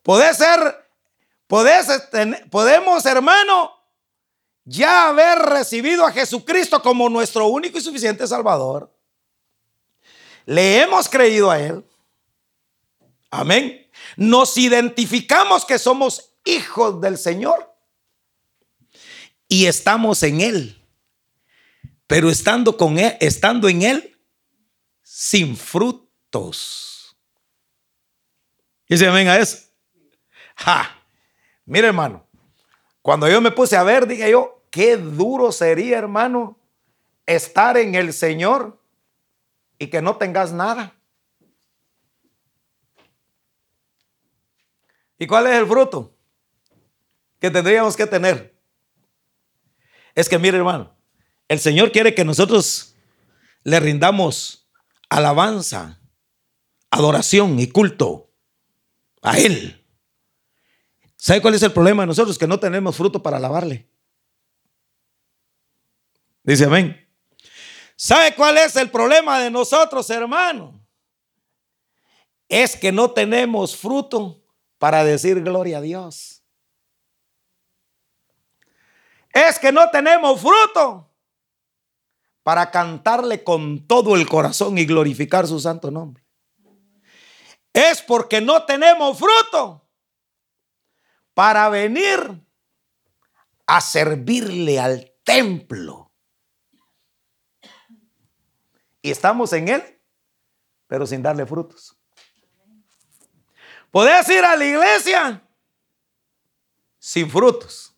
[0.04, 0.88] Puede ser,
[1.48, 3.72] podemos, hermano,
[4.66, 8.92] ya haber recibido a Jesucristo como nuestro único y suficiente Salvador.
[10.46, 11.86] Le hemos creído a Él.
[13.30, 13.88] Amén.
[14.18, 17.74] Nos identificamos que somos hijos del Señor
[19.48, 20.82] y estamos en Él.
[22.08, 24.20] Pero estando con Él, estando en Él,
[25.04, 27.16] sin frutos.
[28.88, 29.58] Y se venga eso.
[30.56, 30.92] Ja.
[31.66, 32.28] Mire, hermano,
[33.02, 36.60] cuando yo me puse a ver, dije yo, qué duro sería, hermano,
[37.26, 38.78] estar en el Señor
[39.80, 40.94] y que no tengas nada.
[45.18, 46.14] ¿Y cuál es el fruto
[47.40, 48.54] que tendríamos que tener?
[50.14, 50.94] Es que, mire, hermano,
[51.48, 52.98] el Señor quiere que nosotros
[53.64, 54.68] le rindamos
[55.08, 56.02] alabanza,
[56.90, 58.30] adoración y culto
[59.22, 59.82] a Él.
[61.16, 62.38] ¿Sabe cuál es el problema de nosotros?
[62.38, 63.95] Que no tenemos fruto para alabarle.
[66.46, 67.02] Dice amén.
[67.96, 70.80] ¿Sabe cuál es el problema de nosotros, hermano?
[72.48, 74.44] Es que no tenemos fruto
[74.78, 76.44] para decir gloria a Dios.
[79.34, 81.12] Es que no tenemos fruto
[82.44, 86.24] para cantarle con todo el corazón y glorificar su santo nombre.
[87.74, 89.90] Es porque no tenemos fruto
[91.34, 92.20] para venir
[93.66, 96.05] a servirle al templo.
[99.06, 99.84] Y estamos en él,
[100.88, 101.96] pero sin darle frutos.
[103.92, 105.44] Podés ir a la iglesia
[106.98, 107.96] sin frutos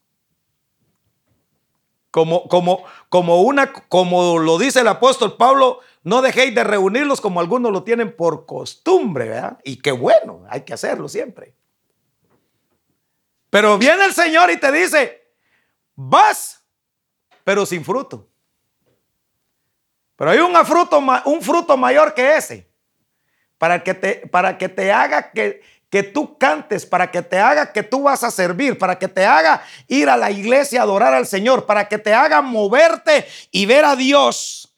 [2.12, 7.39] como, como, como una, como lo dice el apóstol Pablo, no dejéis de reunirlos como
[7.39, 9.60] algunos lo tienen por costumbre, ¿verdad?
[9.63, 11.56] Y qué bueno, hay que hacerlo siempre.
[13.50, 15.32] Pero viene el Señor y te dice,
[15.96, 16.65] vas,
[17.46, 18.28] pero sin fruto.
[20.18, 22.70] Pero hay un fruto, un fruto mayor que ese,
[23.58, 27.72] para que te, para que te haga que, que tú cantes, para que te haga
[27.72, 31.14] que tú vas a servir, para que te haga ir a la iglesia a adorar
[31.14, 34.76] al Señor, para que te haga moverte y ver a Dios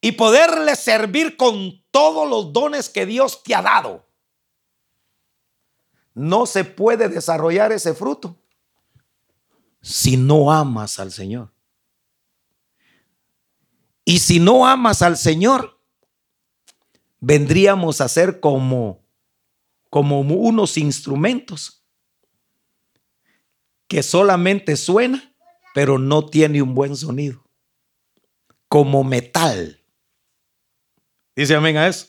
[0.00, 4.06] y poderle servir con todos los dones que Dios te ha dado.
[6.14, 8.38] No se puede desarrollar ese fruto
[9.82, 11.55] si no amas al Señor.
[14.06, 15.78] Y si no amas al Señor,
[17.20, 19.06] vendríamos a ser como
[19.96, 21.82] como unos instrumentos
[23.88, 25.34] que solamente suena,
[25.74, 27.42] pero no tiene un buen sonido.
[28.68, 29.82] Como metal.
[31.34, 32.08] Dice amén a eso.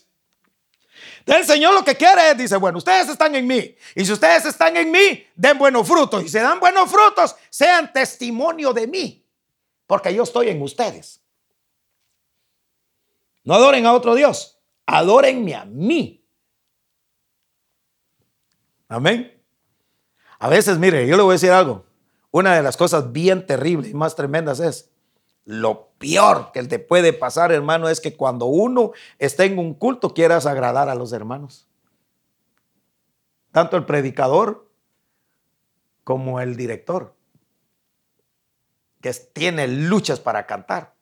[1.24, 3.74] El Señor lo que quiere es, dice, bueno, ustedes están en mí.
[3.94, 6.22] Y si ustedes están en mí, den buenos frutos.
[6.24, 9.24] Y si dan buenos frutos, sean testimonio de mí.
[9.86, 11.17] Porque yo estoy en ustedes.
[13.48, 14.60] No adoren a otro Dios.
[14.84, 16.22] Adórenme a mí.
[18.88, 19.42] Amén.
[20.38, 21.86] A veces, mire, yo le voy a decir algo.
[22.30, 24.92] Una de las cosas bien terribles y más tremendas es,
[25.46, 30.12] lo peor que te puede pasar, hermano, es que cuando uno está en un culto
[30.12, 31.66] quieras agradar a los hermanos.
[33.50, 34.70] Tanto el predicador
[36.04, 37.16] como el director,
[39.00, 40.97] que tiene luchas para cantar.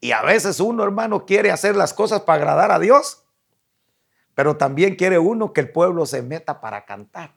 [0.00, 3.26] Y a veces uno, hermano, quiere hacer las cosas para agradar a Dios
[4.36, 7.34] pero también quiere uno que el pueblo se meta para cantar.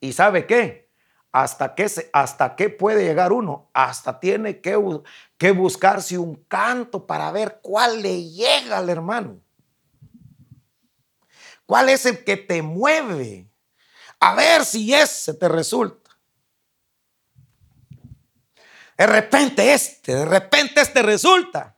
[0.00, 0.90] ¿Y sabe qué?
[1.32, 3.68] ¿Hasta qué, hasta qué puede llegar uno?
[3.74, 4.80] Hasta tiene que,
[5.36, 9.38] que buscarse un canto para ver cuál le llega al hermano.
[11.66, 13.46] ¿Cuál es el que te mueve?
[14.20, 16.03] A ver si ese te resulta.
[18.96, 21.76] De repente este, de repente este resulta.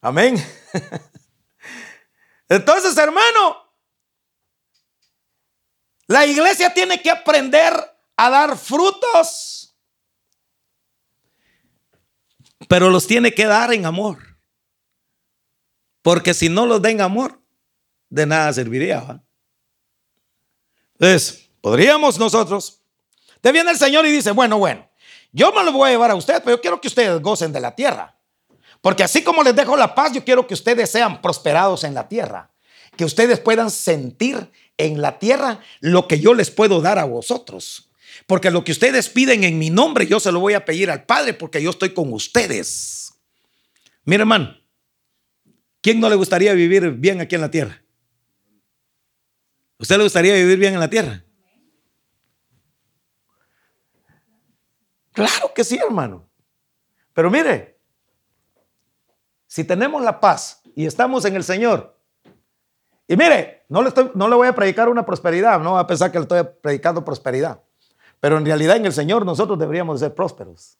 [0.00, 0.36] Amén.
[2.48, 3.68] Entonces, hermano,
[6.06, 7.74] la iglesia tiene que aprender
[8.16, 9.76] a dar frutos,
[12.68, 14.18] pero los tiene que dar en amor.
[16.02, 17.42] Porque si no los den amor,
[18.08, 19.22] de nada serviría.
[20.94, 22.82] Entonces, podríamos nosotros.
[23.40, 24.88] Te viene el Señor y dice, bueno, bueno,
[25.32, 27.60] yo me lo voy a llevar a usted, pero yo quiero que ustedes gocen de
[27.60, 28.16] la tierra.
[28.80, 32.08] Porque así como les dejo la paz, yo quiero que ustedes sean prosperados en la
[32.08, 32.52] tierra.
[32.96, 37.90] Que ustedes puedan sentir en la tierra lo que yo les puedo dar a vosotros.
[38.26, 41.04] Porque lo que ustedes piden en mi nombre, yo se lo voy a pedir al
[41.04, 43.12] Padre porque yo estoy con ustedes.
[44.04, 44.56] Mira, hermano,
[45.80, 47.82] ¿quién no le gustaría vivir bien aquí en la tierra?
[49.78, 51.24] ¿Usted le gustaría vivir bien en la tierra?
[55.18, 56.30] Claro que sí, hermano.
[57.12, 57.80] Pero mire,
[59.48, 61.98] si tenemos la paz y estamos en el Señor,
[63.08, 65.86] y mire, no le, estoy, no le voy a predicar una prosperidad, no va a
[65.88, 67.60] pensar que le estoy predicando prosperidad,
[68.20, 70.78] pero en realidad en el Señor nosotros deberíamos de ser prósperos.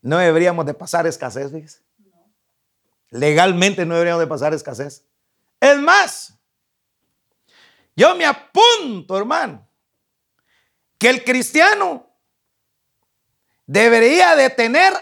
[0.00, 1.82] No deberíamos de pasar escasez, fíjese.
[3.10, 5.04] Legalmente no deberíamos de pasar escasez.
[5.60, 6.38] Es más,
[7.94, 9.68] yo me apunto, hermano,
[10.96, 12.05] que el cristiano
[13.66, 14.92] debería de tener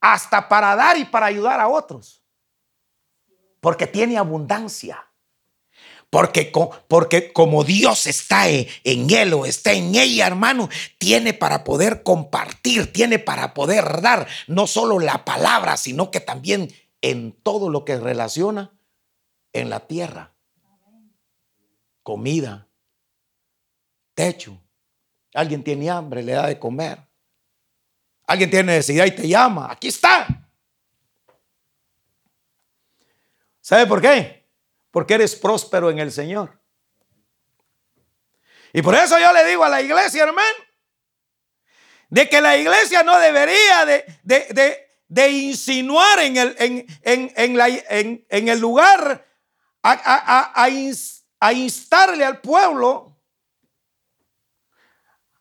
[0.00, 2.22] hasta para dar y para ayudar a otros.
[3.60, 5.06] Porque tiene abundancia.
[6.10, 6.52] Porque,
[6.88, 12.92] porque como Dios está en él o está en ella, hermano, tiene para poder compartir,
[12.92, 17.98] tiene para poder dar no solo la palabra, sino que también en todo lo que
[17.98, 18.72] relaciona
[19.54, 20.34] en la tierra.
[22.02, 22.68] Comida,
[24.14, 24.60] techo.
[25.32, 27.11] Alguien tiene hambre, le da de comer.
[28.32, 29.70] Alguien tiene necesidad y te llama.
[29.70, 30.26] Aquí está.
[33.60, 34.48] ¿Sabe por qué?
[34.90, 36.58] Porque eres próspero en el Señor.
[38.72, 40.64] Y por eso yo le digo a la iglesia, hermano,
[42.08, 43.84] de que la iglesia no debería
[44.24, 49.28] de, insinuar en el, en, en, el lugar
[49.82, 50.52] a,
[51.38, 53.20] a instarle al pueblo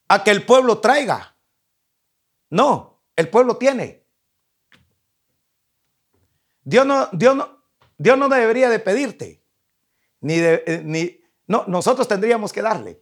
[0.09, 1.30] a que el pueblo traiga.
[2.51, 4.05] No, el pueblo tiene.
[6.63, 7.63] Dios no, Dios no,
[7.97, 9.43] Dios no debería de pedirte,
[10.19, 13.01] ni de, eh, ni, no, nosotros tendríamos que darle,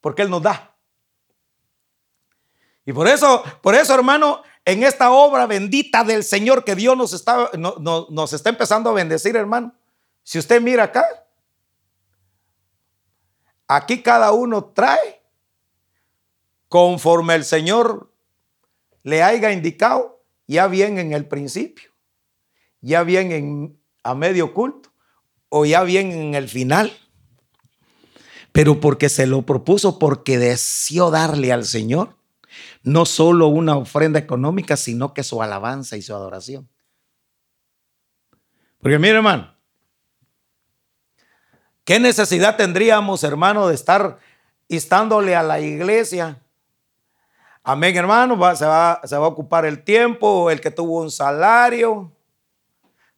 [0.00, 0.76] porque Él nos da.
[2.84, 7.12] Y por eso, por eso, hermano, en esta obra bendita del Señor que Dios nos
[7.12, 9.74] está, nos está empezando a bendecir, hermano.
[10.22, 11.04] Si usted mira acá,
[13.66, 15.22] aquí cada uno trae
[16.68, 18.09] conforme el Señor
[19.02, 21.90] le haya indicado, ya bien en el principio,
[22.80, 24.92] ya bien en, a medio culto
[25.48, 26.92] o ya bien en el final.
[28.52, 32.16] Pero porque se lo propuso, porque deseó darle al Señor
[32.82, 36.68] no solo una ofrenda económica, sino que su alabanza y su adoración.
[38.80, 39.54] Porque mire, hermano,
[41.84, 44.18] ¿qué necesidad tendríamos, hermano, de estar
[44.68, 46.42] instándole a la iglesia?
[47.62, 52.10] Amén, hermano, se, va, se va a ocupar el tiempo, el que tuvo un salario,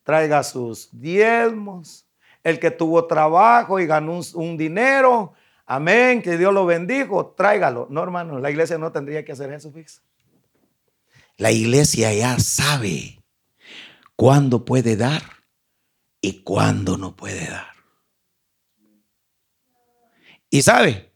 [0.02, 2.06] traiga sus diezmos,
[2.42, 5.32] el que tuvo trabajo y ganó un, dinero,
[5.64, 7.86] amén, que Dios lo bendijo, tráigalo.
[7.88, 10.00] No, hermano, la iglesia no tendría que hacer eso, fíjese.
[11.36, 13.22] La iglesia ya sabe
[14.16, 15.22] cuándo puede dar
[16.20, 17.72] y cuándo no puede dar.
[20.50, 21.11] Y sabe,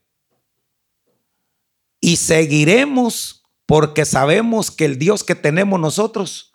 [2.00, 6.54] y seguiremos porque sabemos que el Dios que tenemos nosotros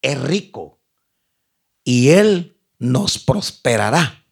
[0.00, 0.80] es rico
[1.84, 4.24] y Él nos prosperará.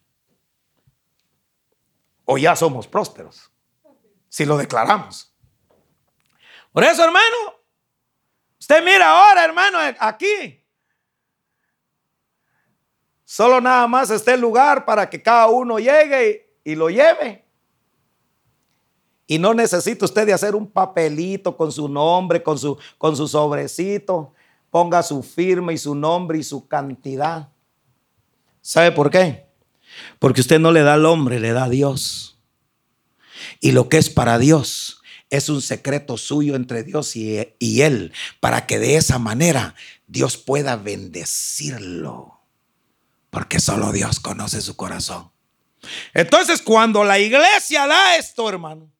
[2.25, 3.51] O ya somos prósperos,
[4.29, 5.33] si lo declaramos.
[6.71, 7.55] Por eso, hermano,
[8.59, 10.63] usted mira ahora, hermano, aquí.
[13.25, 17.45] Solo nada más está el lugar para que cada uno llegue y, lo lleve.
[19.31, 23.29] Y no necesita usted de hacer un papelito con su nombre, con su, con su
[23.29, 24.33] sobrecito.
[24.69, 27.47] Ponga su firma y su nombre y su cantidad.
[28.59, 29.45] ¿Sabe por qué?
[30.19, 32.39] Porque usted no le da al hombre, le da a Dios.
[33.61, 38.11] Y lo que es para Dios es un secreto suyo entre Dios y, y Él,
[38.41, 39.75] para que de esa manera
[40.07, 42.41] Dios pueda bendecirlo.
[43.29, 45.31] Porque solo Dios conoce su corazón.
[46.13, 48.91] Entonces, cuando la iglesia da esto, hermano,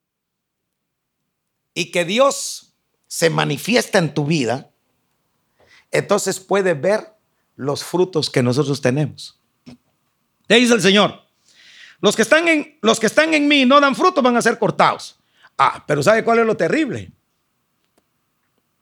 [1.74, 2.74] y que Dios
[3.08, 4.72] se manifiesta en tu vida,
[5.92, 7.14] entonces puedes ver
[7.56, 9.40] los frutos que nosotros tenemos.
[10.48, 11.22] ¿Qué dice el Señor?
[12.02, 14.58] Los que, están en, los que están en mí no dan fruto van a ser
[14.58, 15.20] cortados.
[15.58, 17.12] Ah, pero ¿sabe cuál es lo terrible?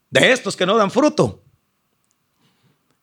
[0.10, 1.44] De estos que no dan fruto.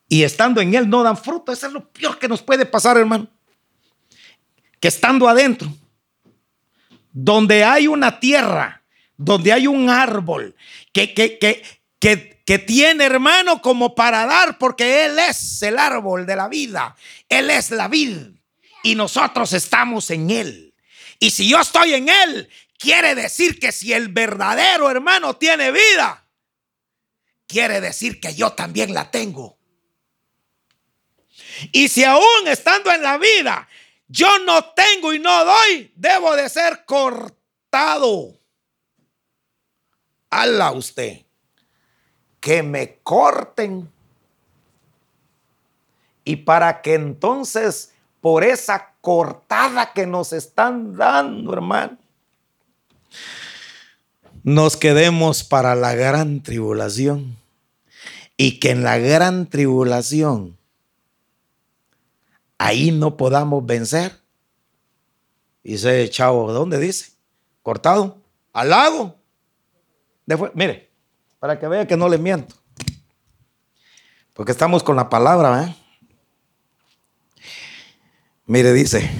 [0.09, 1.53] Y estando en Él no dan fruto.
[1.53, 3.28] Eso es lo peor que nos puede pasar, hermano.
[4.80, 5.68] Que estando adentro,
[7.12, 8.82] donde hay una tierra,
[9.16, 10.54] donde hay un árbol
[10.92, 11.62] que, que, que,
[12.44, 16.96] que, tiene, hermano, como para dar, porque Él es el árbol de la vida.
[17.28, 18.18] Él es la vid
[18.82, 20.74] y nosotros estamos en Él.
[21.18, 22.48] Y si yo estoy en Él,
[22.78, 26.26] quiere decir que si el verdadero hermano tiene vida,
[27.46, 29.58] quiere decir que yo también la tengo.
[31.72, 33.66] Y si aún estando en la vida,
[34.08, 38.36] yo no tengo y no doy, debo de ser cortado.
[40.37, 41.22] Ala usted.
[42.41, 43.91] Que me corten.
[46.24, 51.97] Y para que entonces por esa cortada que nos están dando, hermano.
[54.43, 57.37] Nos quedemos para la gran tribulación
[58.37, 60.59] y que en la gran tribulación
[62.59, 64.20] ahí no podamos vencer.
[65.64, 67.12] Dice chavo, ¿dónde dice?
[67.62, 68.18] Cortado,
[68.53, 69.16] al lago.
[70.55, 70.91] Mire,
[71.39, 72.55] para que vea que no le miento.
[74.35, 75.77] Porque estamos con la palabra, ¿eh?
[78.45, 79.11] Mire, dice.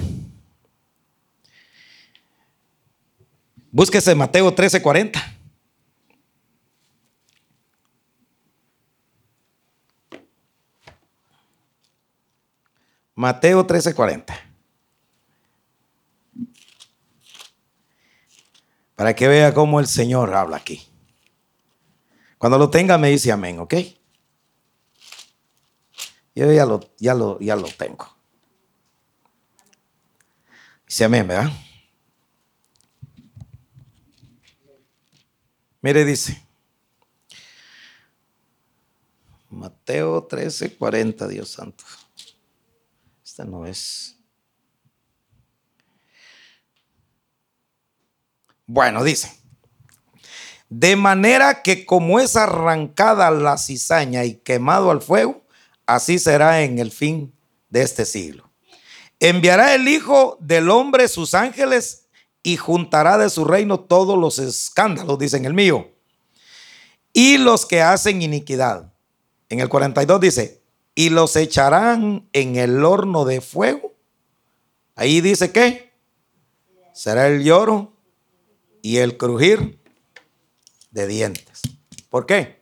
[3.71, 5.21] Búsquese Mateo 13:40.
[13.15, 14.39] Mateo 13:40.
[18.95, 20.87] Para que vea cómo el Señor habla aquí.
[22.37, 23.73] Cuando lo tenga me dice amén, ¿ok?
[26.35, 28.15] Yo ya lo, ya lo, ya lo tengo.
[30.85, 31.51] Dice amén, ¿verdad?
[35.81, 36.43] Mire, dice.
[39.49, 41.83] Mateo 13, 40, Dios santo.
[43.23, 44.15] Esta no es.
[48.65, 49.46] Bueno, dice.
[50.69, 55.45] De manera que como es arrancada la cizaña y quemado al fuego,
[55.85, 57.33] así será en el fin
[57.69, 58.49] de este siglo.
[59.19, 62.07] Enviará el Hijo del Hombre sus ángeles
[62.43, 65.91] y juntará de su reino todos los escándalos, dicen el mío,
[67.13, 68.93] y los que hacen iniquidad.
[69.49, 70.61] En el 42 dice,
[70.93, 73.93] y los echarán en el horno de fuego.
[74.95, 75.93] Ahí dice que
[76.93, 77.93] será el lloro
[78.81, 79.76] y el crujir
[80.97, 81.61] de dientes.
[82.09, 82.59] ¿Por qué?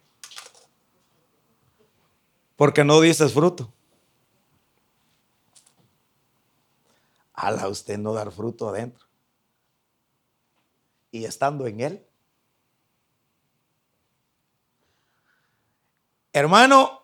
[2.58, 3.72] Porque no dices fruto.
[7.34, 9.06] Ala usted no dar fruto adentro.
[11.12, 12.06] Y estando en él.
[16.34, 17.04] Hermano,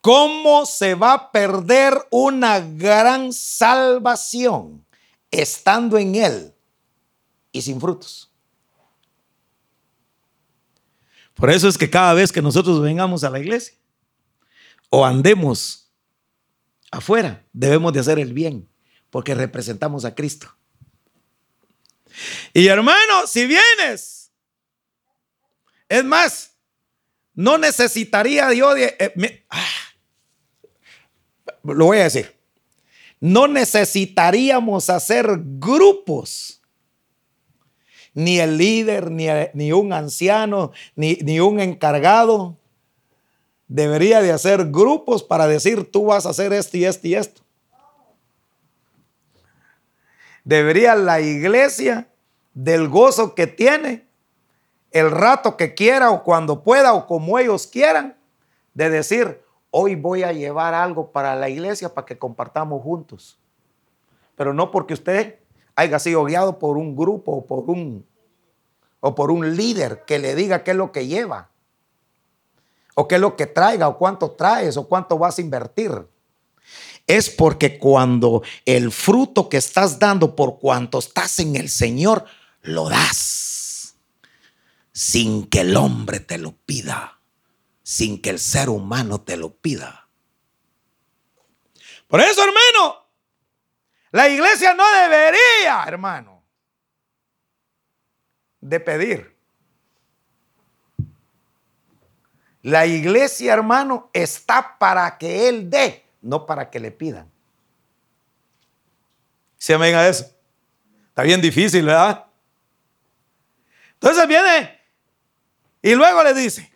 [0.00, 4.86] ¿cómo se va a perder una gran salvación
[5.32, 6.54] estando en él
[7.50, 8.27] y sin frutos?
[11.38, 13.78] Por eso es que cada vez que nosotros vengamos a la iglesia
[14.90, 15.92] o andemos
[16.90, 18.68] afuera, debemos de hacer el bien
[19.08, 20.52] porque representamos a Cristo.
[22.52, 24.32] Y hermano, si vienes,
[25.88, 26.56] es más,
[27.34, 28.96] no necesitaría yo de...
[28.98, 29.64] Eh, ah,
[31.62, 32.36] lo voy a decir.
[33.20, 36.57] No necesitaríamos hacer grupos.
[38.18, 42.56] Ni el líder, ni, ni un anciano, ni, ni un encargado
[43.68, 47.42] debería de hacer grupos para decir tú vas a hacer esto y esto y esto
[50.48, 52.08] debería la iglesia
[52.54, 54.06] del gozo que tiene,
[54.92, 58.16] el rato que quiera o cuando pueda o como ellos quieran,
[58.72, 63.38] de decir, hoy voy a llevar algo para la iglesia para que compartamos juntos.
[64.36, 65.38] Pero no porque usted
[65.76, 68.06] haya sido guiado por un grupo o por un,
[69.00, 71.50] o por un líder que le diga qué es lo que lleva,
[72.94, 76.06] o qué es lo que traiga, o cuánto traes, o cuánto vas a invertir
[77.08, 82.26] es porque cuando el fruto que estás dando por cuanto estás en el Señor,
[82.60, 83.94] lo das
[84.92, 87.20] sin que el hombre te lo pida,
[87.82, 90.08] sin que el ser humano te lo pida.
[92.08, 93.06] Por eso, hermano,
[94.10, 96.37] la iglesia no debería, hermano,
[98.60, 99.36] de pedir.
[102.62, 107.30] La iglesia, hermano, está para que Él dé no para que le pidan.
[109.56, 110.30] Se me a eso.
[111.08, 112.26] Está bien difícil, ¿verdad?
[113.94, 114.78] Entonces viene
[115.82, 116.70] y luego le dice,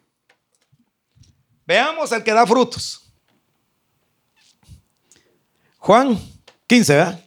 [1.66, 3.12] veamos el que da frutos.
[5.78, 6.18] Juan
[6.66, 7.24] 15, ¿verdad?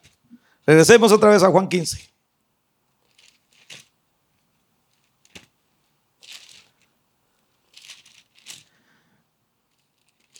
[0.66, 2.15] Regresemos otra vez a Juan 15.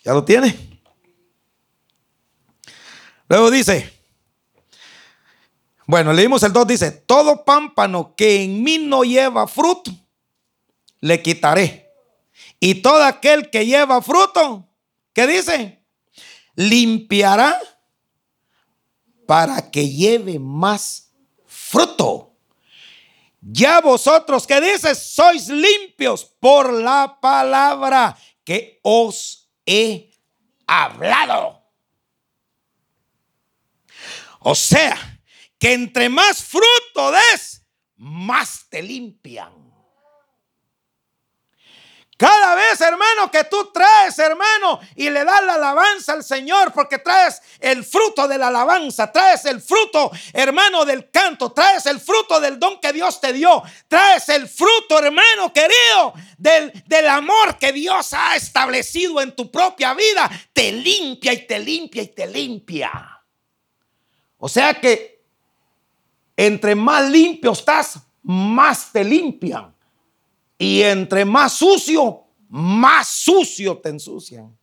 [0.06, 0.56] ¿Ya lo tiene?
[3.28, 3.92] Luego dice,
[5.88, 9.90] bueno, leímos el 2, dice, todo pámpano que en mí no lleva fruto,
[11.00, 11.92] le quitaré.
[12.60, 14.70] Y todo aquel que lleva fruto,
[15.12, 15.84] ¿qué dice?
[16.54, 17.60] Limpiará
[19.26, 21.12] para que lleve más
[21.48, 22.38] fruto.
[23.42, 30.12] Ya vosotros que dices, sois limpios por la palabra que os he
[30.68, 31.64] hablado.
[34.40, 35.22] O sea,
[35.58, 37.64] que entre más fruto des,
[37.96, 39.65] más te limpian.
[42.18, 47.00] Cada vez, hermano, que tú traes, hermano, y le das la alabanza al Señor, porque
[47.00, 52.40] traes el fruto de la alabanza, traes el fruto, hermano, del canto, traes el fruto
[52.40, 57.74] del don que Dios te dio, traes el fruto, hermano querido, del, del amor que
[57.74, 63.22] Dios ha establecido en tu propia vida, te limpia y te limpia y te limpia.
[64.38, 65.22] O sea que
[66.38, 69.75] entre más limpio estás, más te limpian.
[70.58, 74.58] Y entre más sucio, más sucio te ensucian.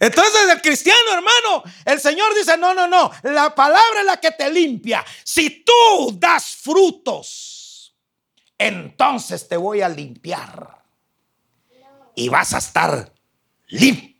[0.00, 4.30] Entonces el cristiano, hermano, el Señor dice, no, no, no, la palabra es la que
[4.30, 5.04] te limpia.
[5.24, 7.96] Si tú das frutos,
[8.56, 10.84] entonces te voy a limpiar.
[12.14, 13.12] Y vas a estar
[13.68, 14.18] limpio.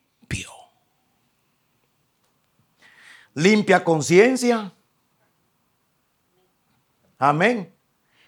[3.39, 4.73] limpia conciencia.
[7.19, 7.73] Amén.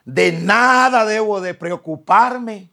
[0.05, 2.71] De nada debo de preocuparme.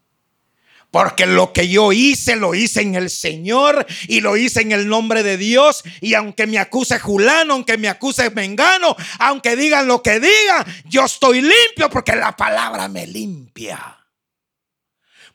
[0.89, 4.87] Porque lo que yo hice, lo hice en el Señor y lo hice en el
[4.87, 5.83] nombre de Dios.
[5.99, 11.05] Y aunque me acuse Julano, aunque me acuse Mengano, aunque digan lo que digan, yo
[11.05, 13.97] estoy limpio porque la palabra me limpia.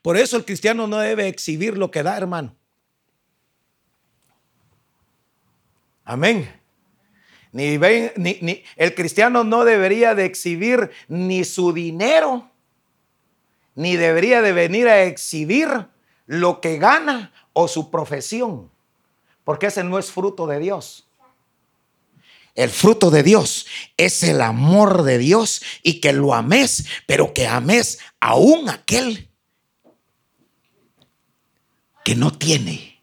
[0.01, 2.57] Por eso el cristiano no debe exhibir lo que da, hermano.
[6.05, 6.62] Amén.
[7.53, 7.76] Ni,
[8.16, 12.50] ni, el cristiano no debería de exhibir ni su dinero,
[13.74, 15.68] ni debería de venir a exhibir
[16.26, 18.70] lo que gana o su profesión,
[19.44, 21.07] porque ese no es fruto de Dios.
[22.55, 27.46] El fruto de Dios es el amor de Dios y que lo ames, pero que
[27.46, 29.30] ames aún aquel
[32.05, 33.03] que no tiene.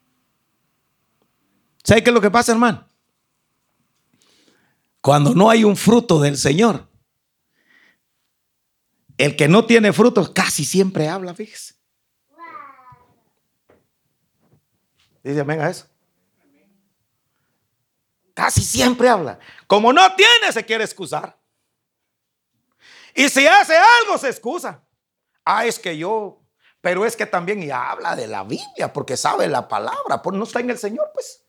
[1.83, 2.88] ¿Sabe qué es lo que pasa, hermano?
[5.01, 6.87] Cuando no hay un fruto del Señor,
[9.17, 11.75] el que no tiene frutos casi siempre habla, fíjese.
[15.23, 15.85] Dice, venga eso.
[18.33, 19.37] Casi siempre habla.
[19.67, 21.37] Como no tiene, se quiere excusar.
[23.13, 24.81] Y si hace algo, se excusa.
[25.43, 26.41] Ah, es que yo,
[26.79, 30.45] pero es que también y habla de la Biblia, porque sabe la palabra, pues no
[30.45, 31.45] está en el Señor, pues.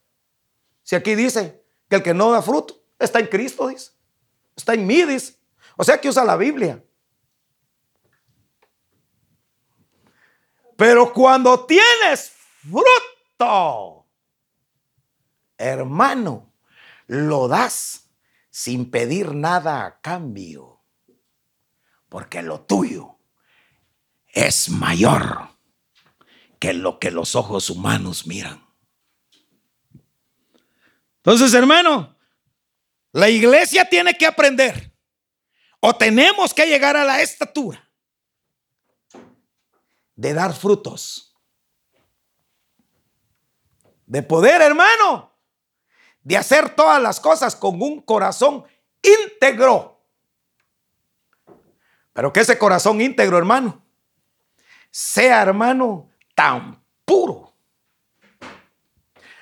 [0.83, 3.93] Si aquí dice que el que no da fruto está en Cristo, dice.
[4.55, 5.37] Está en mí, dice.
[5.77, 6.85] O sea que usa la Biblia.
[10.77, 12.33] Pero cuando tienes
[12.63, 14.07] fruto,
[15.59, 16.55] hermano,
[17.07, 18.11] lo das
[18.51, 20.83] sin pedir nada a cambio,
[22.09, 23.19] porque lo tuyo
[24.29, 25.51] es mayor
[26.59, 28.65] que lo que los ojos humanos miran.
[31.17, 32.17] Entonces, hermano,
[33.13, 34.93] la iglesia tiene que aprender
[35.81, 37.89] o tenemos que llegar a la estatura
[40.15, 41.35] de dar frutos.
[44.07, 45.33] De poder, hermano,
[46.23, 48.65] de hacer todas las cosas con un corazón
[49.03, 49.99] íntegro.
[52.13, 53.83] Pero que ese corazón íntegro, hermano,
[54.91, 57.55] sea, hermano, tan puro.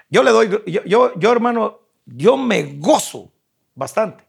[0.08, 3.32] Yo le doy, yo, yo, hermano, yo me gozo
[3.78, 4.26] bastante.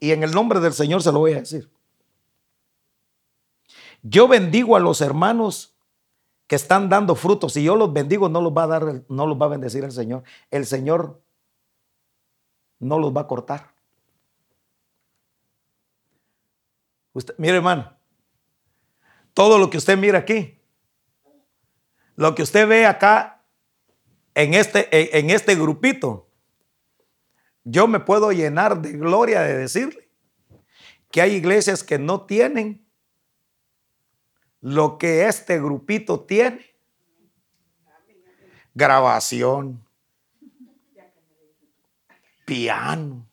[0.00, 1.70] Y en el nombre del Señor se lo voy a decir.
[4.02, 5.76] Yo bendigo a los hermanos
[6.48, 7.52] que están dando frutos.
[7.52, 9.92] Si yo los bendigo, no los va a dar, no los va a bendecir el
[9.92, 10.24] Señor.
[10.50, 11.22] El Señor
[12.80, 13.72] no los va a cortar.
[17.12, 17.92] Usted, mire, hermano,
[19.34, 20.58] todo lo que usted mira aquí,
[22.16, 23.44] lo que usted ve acá
[24.34, 26.26] en este, en este grupito,
[27.64, 30.08] yo me puedo llenar de gloria de decirle
[31.10, 32.86] que hay iglesias que no tienen
[34.60, 36.74] lo que este grupito tiene.
[38.74, 39.84] Grabación,
[42.46, 43.28] piano.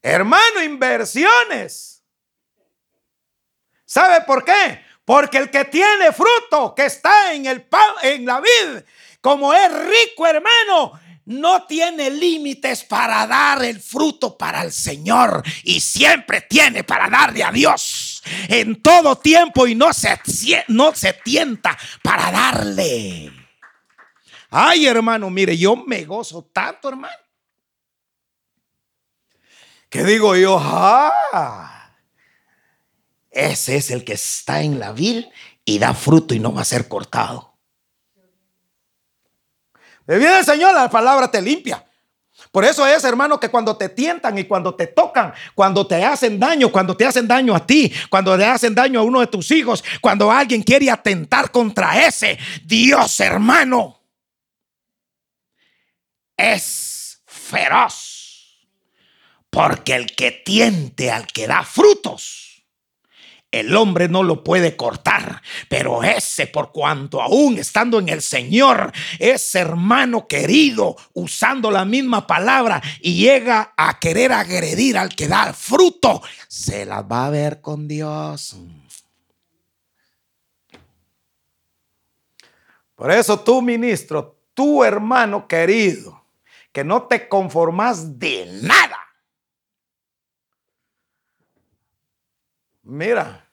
[0.00, 2.04] Hermano, inversiones.
[3.84, 4.80] ¿Sabe por qué?
[5.04, 7.66] Porque el que tiene fruto, que está en, el,
[8.02, 8.84] en la vid,
[9.20, 15.80] como es rico, hermano, no tiene límites para dar el fruto para el Señor y
[15.80, 20.18] siempre tiene para darle a Dios en todo tiempo y no se,
[20.68, 23.32] no se tienta para darle.
[24.50, 27.14] Ay, hermano, mire, yo me gozo tanto, hermano.
[29.88, 31.92] Que digo yo, ah,
[33.30, 35.28] ese es el que está en la vil
[35.64, 37.53] y da fruto y no va a ser cortado.
[40.06, 41.84] De bien el Señor, la palabra te limpia.
[42.50, 46.38] Por eso es, hermano, que cuando te tientan y cuando te tocan, cuando te hacen
[46.38, 49.50] daño, cuando te hacen daño a ti, cuando le hacen daño a uno de tus
[49.50, 54.00] hijos, cuando alguien quiere atentar contra ese, Dios, hermano,
[56.36, 58.58] es feroz.
[59.50, 62.43] Porque el que tiente al que da frutos,
[63.60, 68.92] el hombre no lo puede cortar, pero ese por cuanto aún estando en el Señor,
[69.18, 75.52] es hermano querido, usando la misma palabra y llega a querer agredir al que da
[75.52, 78.56] fruto, se las va a ver con Dios.
[82.94, 86.24] Por eso tú, ministro, tu hermano querido,
[86.72, 88.98] que no te conformas de nada.
[92.82, 93.43] Mira,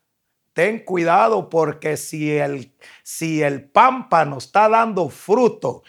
[0.54, 2.74] ten cuidado porque si el,
[3.04, 5.84] si el pámpano está dando fruto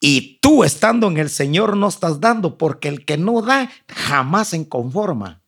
[0.00, 4.48] y tú estando en el Señor no estás dando, porque el que no da jamás
[4.48, 5.42] se conforma.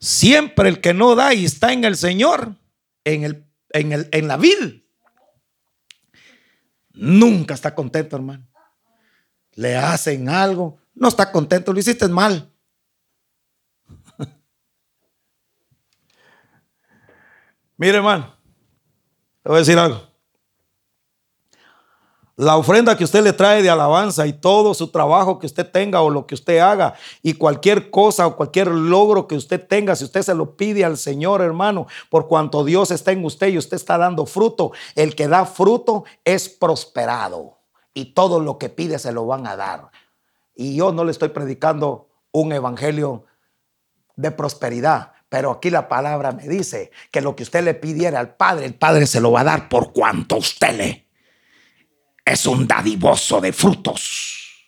[0.00, 2.54] Siempre el que no da y está en el Señor,
[3.04, 4.70] en, el, en, el, en la vida,
[6.92, 8.46] nunca está contento, hermano.
[9.54, 12.52] Le hacen algo, no está contento, lo hiciste mal.
[17.78, 18.34] Mire, hermano,
[19.44, 20.02] le voy a decir algo.
[22.34, 26.02] La ofrenda que usted le trae de alabanza y todo su trabajo que usted tenga
[26.02, 30.04] o lo que usted haga y cualquier cosa o cualquier logro que usted tenga, si
[30.04, 33.76] usted se lo pide al Señor, hermano, por cuanto Dios está en usted y usted
[33.76, 37.58] está dando fruto, el que da fruto es prosperado.
[37.94, 39.90] y todo lo que pide se lo van a dar.
[40.54, 43.24] Y yo no le estoy predicando un evangelio
[44.14, 48.34] de prosperidad, pero aquí la palabra me dice que lo que usted le pidiera al
[48.36, 51.08] Padre, el Padre se lo va a dar por cuanto usted le
[52.28, 54.66] es un dadivoso de frutos.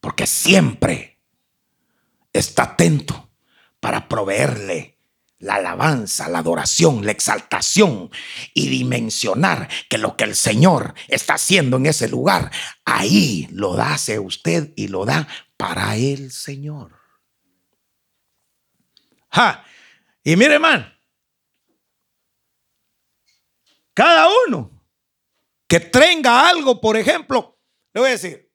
[0.00, 1.20] Porque siempre
[2.32, 3.30] está atento
[3.78, 4.98] para proveerle
[5.38, 8.10] la alabanza, la adoración, la exaltación
[8.54, 12.50] y dimensionar que lo que el Señor está haciendo en ese lugar,
[12.84, 17.01] ahí lo hace usted y lo da para el Señor.
[20.24, 20.86] Y mire, hermano,
[23.94, 24.70] cada uno
[25.66, 27.56] que tenga algo, por ejemplo,
[27.92, 28.50] le voy a decir,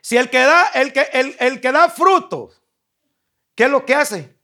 [0.00, 2.62] si el que da, el que, el, el que da frutos,
[3.54, 4.36] ¿qué es lo que hace?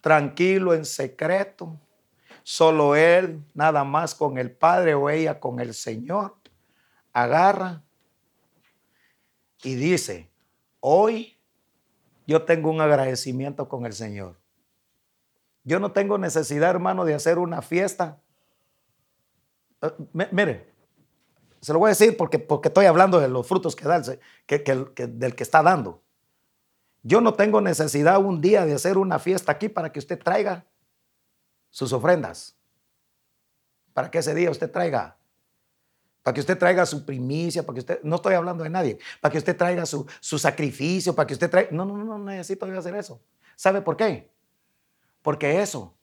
[0.00, 1.78] Tranquilo, en secreto,
[2.42, 6.36] solo él, nada más con el Padre o ella con el Señor,
[7.12, 7.82] agarra
[9.62, 10.30] y dice,
[10.80, 11.39] hoy
[12.26, 14.38] yo tengo un agradecimiento con el Señor.
[15.64, 18.20] Yo no tengo necesidad, hermano, de hacer una fiesta.
[19.82, 19.92] Eh,
[20.32, 20.72] mire,
[21.60, 25.34] se lo voy a decir porque, porque estoy hablando de los frutos que da, del
[25.34, 26.02] que está dando.
[27.02, 30.66] Yo no tengo necesidad un día de hacer una fiesta aquí para que usted traiga
[31.70, 32.56] sus ofrendas.
[33.92, 35.16] Para que ese día usted traiga
[36.22, 39.32] para que usted traiga su primicia, para que usted, no estoy hablando de nadie, para
[39.32, 42.66] que usted traiga su, su sacrificio, para que usted traiga, no, no, no, no necesito
[42.66, 43.20] hacer eso.
[43.56, 44.30] ¿Sabe por qué?
[45.22, 45.94] Porque eso,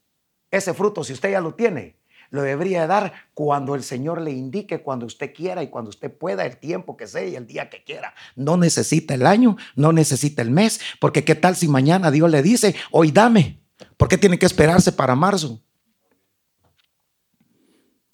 [0.52, 1.98] ese fruto, si usted ya lo tiene,
[2.30, 6.46] lo debería dar cuando el Señor le indique, cuando usted quiera y cuando usted pueda,
[6.46, 8.14] el tiempo que sea y el día que quiera.
[8.36, 12.42] No necesita el año, no necesita el mes, porque qué tal si mañana Dios le
[12.42, 13.62] dice, hoy dame,
[13.96, 15.62] ¿por qué tiene que esperarse para marzo?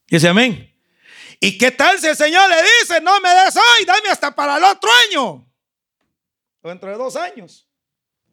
[0.07, 0.72] Dice amén.
[1.43, 4.55] ¿Y qué tal si el Señor le dice, no me des hoy, dame hasta para
[4.55, 5.45] el otro año?
[6.61, 7.67] O dentro de dos años.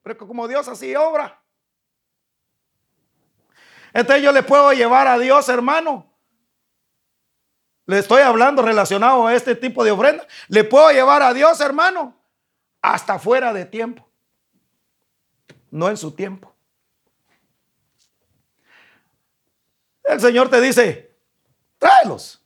[0.00, 1.42] Pero como Dios así obra.
[3.92, 6.08] Entonces yo le puedo llevar a Dios, hermano.
[7.86, 10.24] Le estoy hablando relacionado a este tipo de ofrenda.
[10.46, 12.16] Le puedo llevar a Dios, hermano,
[12.80, 14.08] hasta fuera de tiempo.
[15.68, 16.54] No en su tiempo.
[20.04, 21.18] El Señor te dice,
[21.76, 22.39] tráelos.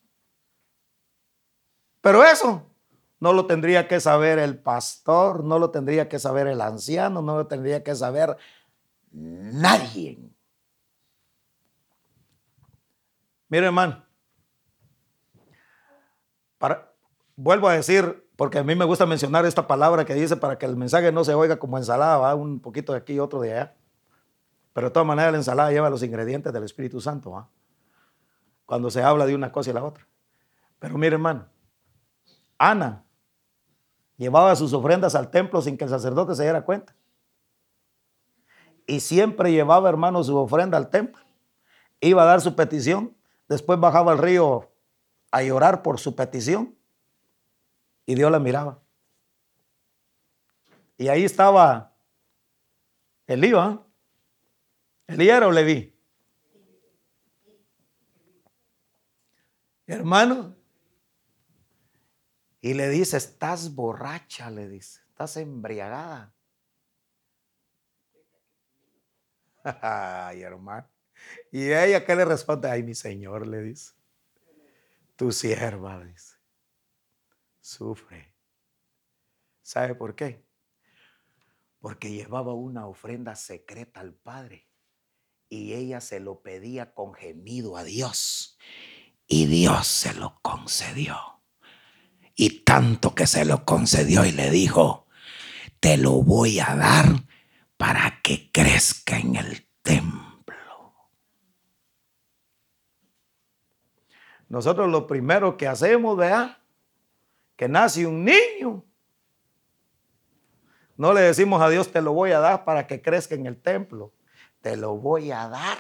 [2.05, 2.70] Pero eso
[3.18, 7.38] no lo tendría que saber el pastor, no lo tendría que saber el anciano, no
[7.38, 8.36] lo tendría que saber
[9.11, 10.18] nadie.
[13.48, 14.05] Mire, hermano,
[17.36, 20.66] vuelvo a decir, porque a mí me gusta mencionar esta palabra que dice para que
[20.66, 23.55] el mensaje no se oiga como ensalada, va un poquito de aquí y otro de
[23.55, 23.76] allá.
[24.74, 27.48] Pero de todas maneras la ensalada lleva los ingredientes del Espíritu Santo, ¿va?
[28.66, 30.07] cuando se habla de una cosa y la otra.
[30.78, 31.53] Pero mire, hermano,
[32.59, 33.05] Ana
[34.16, 36.94] llevaba sus ofrendas al templo sin que el sacerdote se diera cuenta.
[38.86, 41.22] Y siempre llevaba, hermano, su ofrenda al templo.
[42.00, 43.16] Iba a dar su petición.
[43.48, 44.70] Después bajaba al río
[45.30, 46.74] a llorar por su petición.
[48.07, 48.78] Y Dios la miraba.
[50.98, 51.94] Y ahí estaba
[53.26, 53.78] Elí, ¿eh?
[55.07, 55.94] Elí era o Leví.
[59.86, 60.55] Hermano,
[62.64, 66.34] y le dice, estás borracha, le dice, estás embriagada.
[69.82, 70.90] Ay, hermano.
[71.52, 72.70] Y ella, ¿qué le responde?
[72.70, 73.92] Ay, mi Señor, le dice.
[75.14, 76.36] Tu sierva, dice.
[77.60, 78.34] Sufre.
[79.60, 80.46] ¿Sabe por qué?
[81.80, 84.70] Porque llevaba una ofrenda secreta al Padre.
[85.50, 88.56] Y ella se lo pedía con gemido a Dios.
[89.26, 91.34] Y Dios se lo concedió
[92.37, 95.07] y tanto que se lo concedió y le dijo,
[95.80, 97.07] te lo voy a dar
[97.76, 100.55] para que crezca en el templo.
[104.49, 106.62] Nosotros lo primero que hacemos, vea,
[107.57, 108.85] que nace un niño.
[110.97, 113.61] No le decimos a Dios, te lo voy a dar para que crezca en el
[113.61, 114.12] templo.
[114.61, 115.78] Te lo voy a dar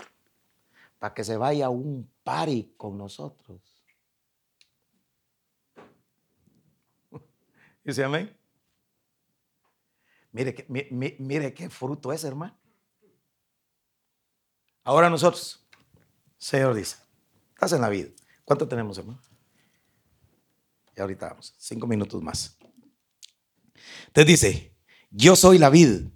[0.98, 3.73] para que se vaya un pari con nosotros.
[7.84, 8.34] Dice amén.
[10.32, 12.58] Mire, mire qué fruto es, hermano.
[14.82, 15.64] Ahora nosotros,
[16.36, 16.96] Señor dice,
[17.50, 18.10] estás en la vida.
[18.44, 19.20] ¿Cuánto tenemos, hermano?
[20.96, 22.56] Y ahorita vamos, cinco minutos más.
[24.08, 24.76] Entonces dice,
[25.10, 26.06] yo soy la vid.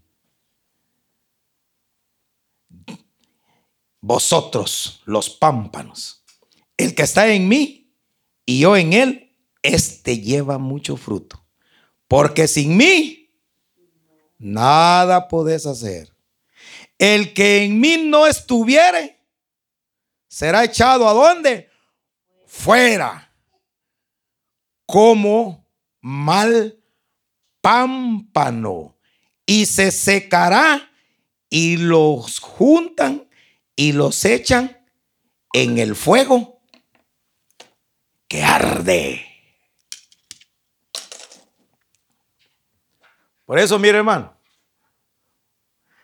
[4.00, 6.24] Vosotros, los pámpanos.
[6.76, 7.94] El que está en mí
[8.44, 11.47] y yo en él, este lleva mucho fruto.
[12.08, 13.30] Porque sin mí,
[14.38, 16.10] nada podés hacer.
[16.98, 19.20] El que en mí no estuviere,
[20.26, 21.70] será echado a dónde?
[22.46, 23.32] Fuera.
[24.86, 25.68] Como
[26.00, 26.82] mal
[27.60, 28.96] pámpano.
[29.44, 30.90] Y se secará
[31.50, 33.28] y los juntan
[33.76, 34.84] y los echan
[35.52, 36.60] en el fuego
[38.26, 39.27] que arde.
[43.48, 44.34] Por eso, mire hermano,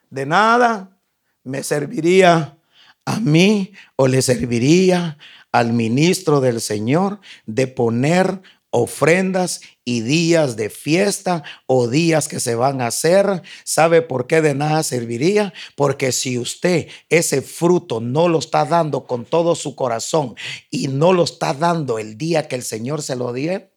[0.08, 0.98] de nada
[1.42, 2.56] me serviría
[3.04, 5.18] a mí o le serviría
[5.52, 8.40] al ministro del Señor de poner
[8.70, 13.42] ofrendas y días de fiesta o días que se van a hacer.
[13.62, 15.52] ¿Sabe por qué de nada serviría?
[15.76, 20.34] Porque si usted ese fruto no lo está dando con todo su corazón
[20.70, 23.68] y no lo está dando el día que el Señor se lo dio,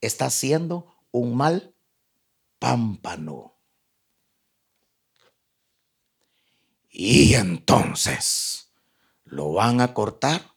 [0.00, 1.73] está haciendo un mal
[2.58, 3.54] pámpano.
[6.90, 8.70] Y entonces
[9.24, 10.54] lo van a cortar.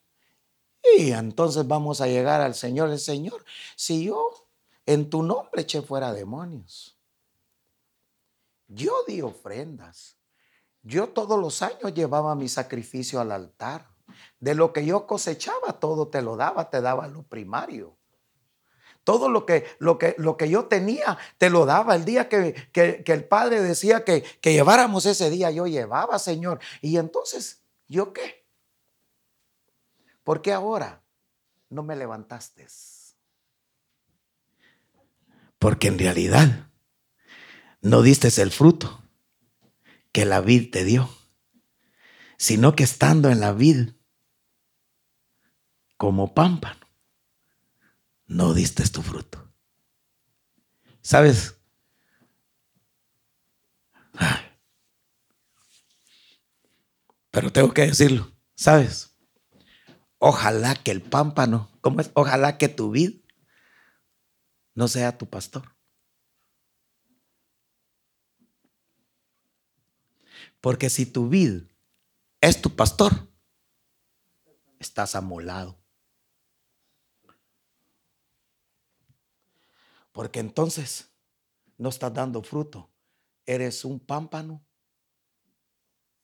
[0.97, 2.91] Y entonces vamos a llegar al Señor.
[2.91, 3.43] El Señor,
[3.75, 4.47] si yo
[4.85, 6.97] en tu nombre eché fuera demonios,
[8.67, 10.17] yo di ofrendas.
[10.83, 13.89] Yo todos los años llevaba mi sacrificio al altar.
[14.39, 17.96] De lo que yo cosechaba, todo te lo daba, te daba lo primario.
[19.07, 21.95] Todo lo que, lo que, lo que yo tenía te lo daba.
[21.95, 26.59] El día que, que, el Padre decía que, que lleváramos ese día, yo llevaba, Señor.
[26.81, 28.45] Y entonces, ¿yo qué?
[30.25, 31.05] ¿Por qué ahora
[31.69, 32.67] no me levantaste?
[35.57, 36.69] Porque en realidad
[37.79, 39.05] no diste el fruto
[40.11, 41.09] que la vid te dio,
[42.35, 43.91] sino que estando en la vid
[45.95, 46.86] como pámpano
[48.27, 49.51] no diste tu fruto.
[51.01, 51.55] ¿Sabes?
[57.31, 59.15] Pero tengo que decirlo, ¿sabes?
[60.17, 62.09] Ojalá que el pámpano, ¿cómo es?
[62.13, 63.21] Ojalá que tu vid
[64.73, 65.75] no sea tu pastor.
[70.61, 71.63] Porque si tu vid
[72.41, 73.31] es tu pastor,
[74.79, 75.79] estás amolado.
[80.17, 81.13] Porque entonces
[81.77, 82.91] no estás dando fruto.
[83.45, 84.65] Eres un pámpano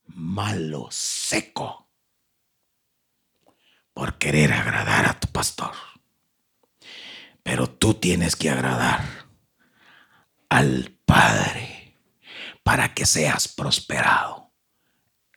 [0.06, 1.92] malo, seco,
[3.94, 5.76] por querer agradar a tu pastor.
[7.44, 9.28] Pero tú tienes que agradar
[10.50, 12.02] al Padre
[12.64, 14.56] para que seas prosperado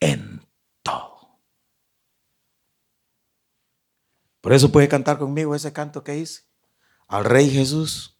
[0.00, 0.40] en
[0.82, 1.42] todo.
[4.40, 6.44] Por eso puede cantar conmigo ese canto que hice.
[7.06, 8.15] Al Rey Jesús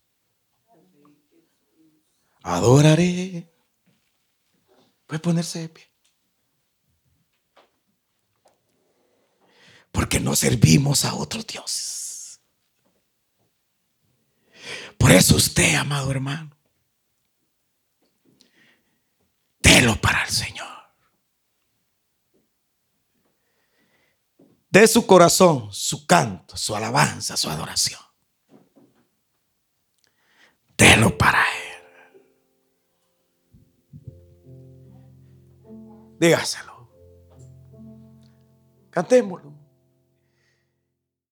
[2.46, 3.52] adoraré.
[5.06, 5.90] Puede ponerse de pie.
[9.90, 12.40] Porque no servimos a otros dioses.
[14.96, 16.56] Por eso usted, amado hermano,
[19.60, 20.66] délo para el Señor.
[24.68, 28.00] De su corazón, su canto, su alabanza, su adoración.
[30.76, 31.45] Délo para
[36.20, 36.88] Dígaselo.
[38.90, 39.55] Cantémoslo.